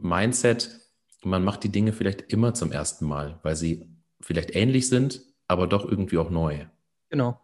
Mindset, 0.00 0.80
man 1.22 1.42
macht 1.42 1.64
die 1.64 1.70
Dinge 1.70 1.92
vielleicht 1.92 2.32
immer 2.32 2.52
zum 2.54 2.70
ersten 2.70 3.06
Mal, 3.06 3.38
weil 3.42 3.56
sie 3.56 3.88
vielleicht 4.20 4.54
ähnlich 4.54 4.88
sind, 4.88 5.22
aber 5.48 5.66
doch 5.66 5.84
irgendwie 5.88 6.18
auch 6.18 6.30
neu. 6.30 6.66
Genau. 7.14 7.40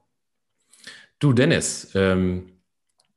Du, 1.20 1.32
Dennis, 1.32 1.94
ähm, 1.94 2.60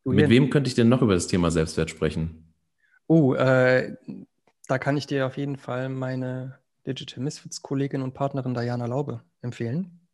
du, 0.04 0.12
mit 0.12 0.30
wem 0.30 0.52
könnte 0.52 0.68
ich 0.68 0.76
denn 0.76 0.88
noch 0.88 1.02
über 1.02 1.16
das 1.16 1.26
Thema 1.26 1.50
Selbstwert 1.50 1.90
sprechen? 1.90 2.54
Oh, 3.08 3.34
äh, 3.34 3.98
da 4.68 4.78
kann 4.78 4.96
ich 4.96 5.08
dir 5.08 5.26
auf 5.26 5.36
jeden 5.36 5.58
Fall 5.58 5.90
meine 5.90 6.60
Digital 6.86 7.24
Misfits 7.24 7.64
Kollegin 7.64 8.04
und 8.04 8.14
Partnerin 8.14 8.54
Diana 8.54 8.86
Laube 8.86 9.24
empfehlen. 9.42 10.08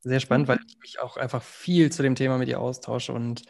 Sehr 0.00 0.20
spannend, 0.20 0.48
weil 0.48 0.60
ich 0.66 0.78
mich 0.78 0.98
auch 0.98 1.18
einfach 1.18 1.42
viel 1.42 1.92
zu 1.92 2.02
dem 2.02 2.14
Thema 2.14 2.38
mit 2.38 2.48
ihr 2.48 2.58
austausche 2.58 3.12
und 3.12 3.42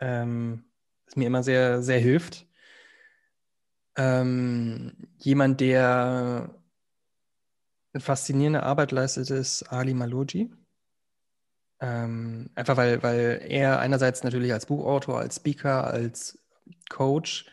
ähm, 0.00 0.64
es 1.04 1.14
mir 1.14 1.26
immer 1.26 1.42
sehr, 1.42 1.82
sehr 1.82 1.98
hilft. 1.98 2.46
Ähm, 3.98 4.96
jemand, 5.18 5.60
der 5.60 6.56
faszinierende 8.00 8.62
Arbeit 8.62 8.92
leistet, 8.92 9.30
ist 9.30 9.62
Ali 9.64 9.94
Maloji. 9.94 10.50
Ähm, 11.80 12.50
einfach 12.54 12.76
weil, 12.76 13.02
weil 13.02 13.42
er 13.48 13.80
einerseits 13.80 14.24
natürlich 14.24 14.52
als 14.52 14.66
Buchautor, 14.66 15.18
als 15.20 15.36
Speaker, 15.36 15.84
als 15.84 16.38
Coach 16.88 17.46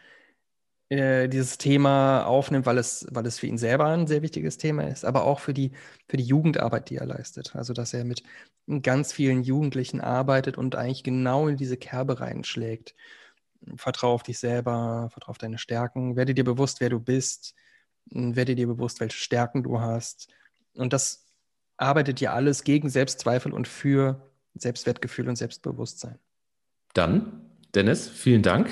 äh, 0.89 1.27
dieses 1.29 1.57
Thema 1.57 2.25
aufnimmt, 2.25 2.65
weil 2.65 2.77
es, 2.77 3.07
weil 3.11 3.25
es 3.25 3.39
für 3.39 3.47
ihn 3.47 3.57
selber 3.57 3.87
ein 3.87 4.07
sehr 4.07 4.21
wichtiges 4.21 4.57
Thema 4.57 4.83
ist, 4.87 5.05
aber 5.05 5.23
auch 5.25 5.39
für 5.39 5.53
die, 5.53 5.71
für 6.07 6.17
die 6.17 6.23
Jugendarbeit, 6.23 6.89
die 6.89 6.97
er 6.97 7.05
leistet. 7.05 7.55
Also 7.55 7.73
dass 7.73 7.93
er 7.93 8.05
mit 8.05 8.23
ganz 8.81 9.11
vielen 9.13 9.43
Jugendlichen 9.43 10.01
arbeitet 10.01 10.57
und 10.57 10.75
eigentlich 10.75 11.03
genau 11.03 11.47
in 11.47 11.57
diese 11.57 11.77
Kerbe 11.77 12.19
reinschlägt. 12.19 12.95
Vertrau 13.77 14.13
auf 14.13 14.23
dich 14.23 14.39
selber, 14.39 15.09
vertrau 15.11 15.31
auf 15.31 15.37
deine 15.37 15.57
Stärken, 15.57 16.15
werde 16.15 16.33
dir 16.33 16.43
bewusst, 16.43 16.81
wer 16.81 16.89
du 16.89 16.99
bist, 16.99 17.55
werde 18.05 18.55
dir 18.55 18.67
bewusst, 18.67 18.99
welche 18.99 19.17
Stärken 19.17 19.63
du 19.63 19.79
hast. 19.81 20.27
Und 20.75 20.93
das 20.93 21.22
arbeitet 21.83 22.21
ja 22.21 22.33
alles 22.33 22.63
gegen 22.63 22.89
Selbstzweifel 22.89 23.53
und 23.53 23.67
für 23.67 24.21
Selbstwertgefühl 24.55 25.29
und 25.29 25.35
Selbstbewusstsein. 25.35 26.19
Dann, 26.93 27.41
Dennis, 27.75 28.09
vielen 28.09 28.41
Dank 28.41 28.69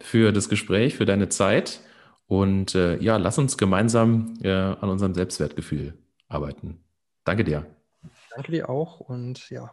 für 0.00 0.32
das 0.32 0.48
Gespräch, 0.48 0.96
für 0.96 1.04
deine 1.04 1.28
Zeit. 1.28 1.80
Und 2.26 2.74
äh, 2.74 2.96
ja, 2.98 3.16
lass 3.16 3.38
uns 3.38 3.56
gemeinsam 3.56 4.34
äh, 4.42 4.50
an 4.50 4.88
unserem 4.88 5.14
Selbstwertgefühl 5.14 5.94
arbeiten. 6.28 6.80
Danke 7.24 7.44
dir. 7.44 7.66
Danke 8.34 8.52
dir 8.52 8.68
auch. 8.68 9.00
Und 9.00 9.50
ja, 9.50 9.72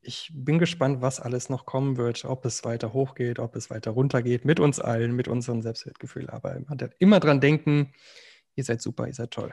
ich 0.00 0.30
bin 0.34 0.58
gespannt, 0.58 1.02
was 1.02 1.20
alles 1.20 1.50
noch 1.50 1.66
kommen 1.66 1.96
wird, 1.96 2.24
ob 2.24 2.44
es 2.44 2.64
weiter 2.64 2.92
hochgeht, 2.92 3.38
ob 3.38 3.56
es 3.56 3.70
weiter 3.70 3.90
runtergeht, 3.90 4.44
mit 4.44 4.60
uns 4.60 4.80
allen, 4.80 5.14
mit 5.14 5.28
unserem 5.28 5.60
Selbstwertgefühl. 5.60 6.30
Aber 6.30 6.56
immer 6.98 7.20
dran 7.20 7.40
denken, 7.40 7.92
ihr 8.54 8.64
seid 8.64 8.80
super, 8.80 9.06
ihr 9.06 9.14
seid 9.14 9.30
toll. 9.30 9.52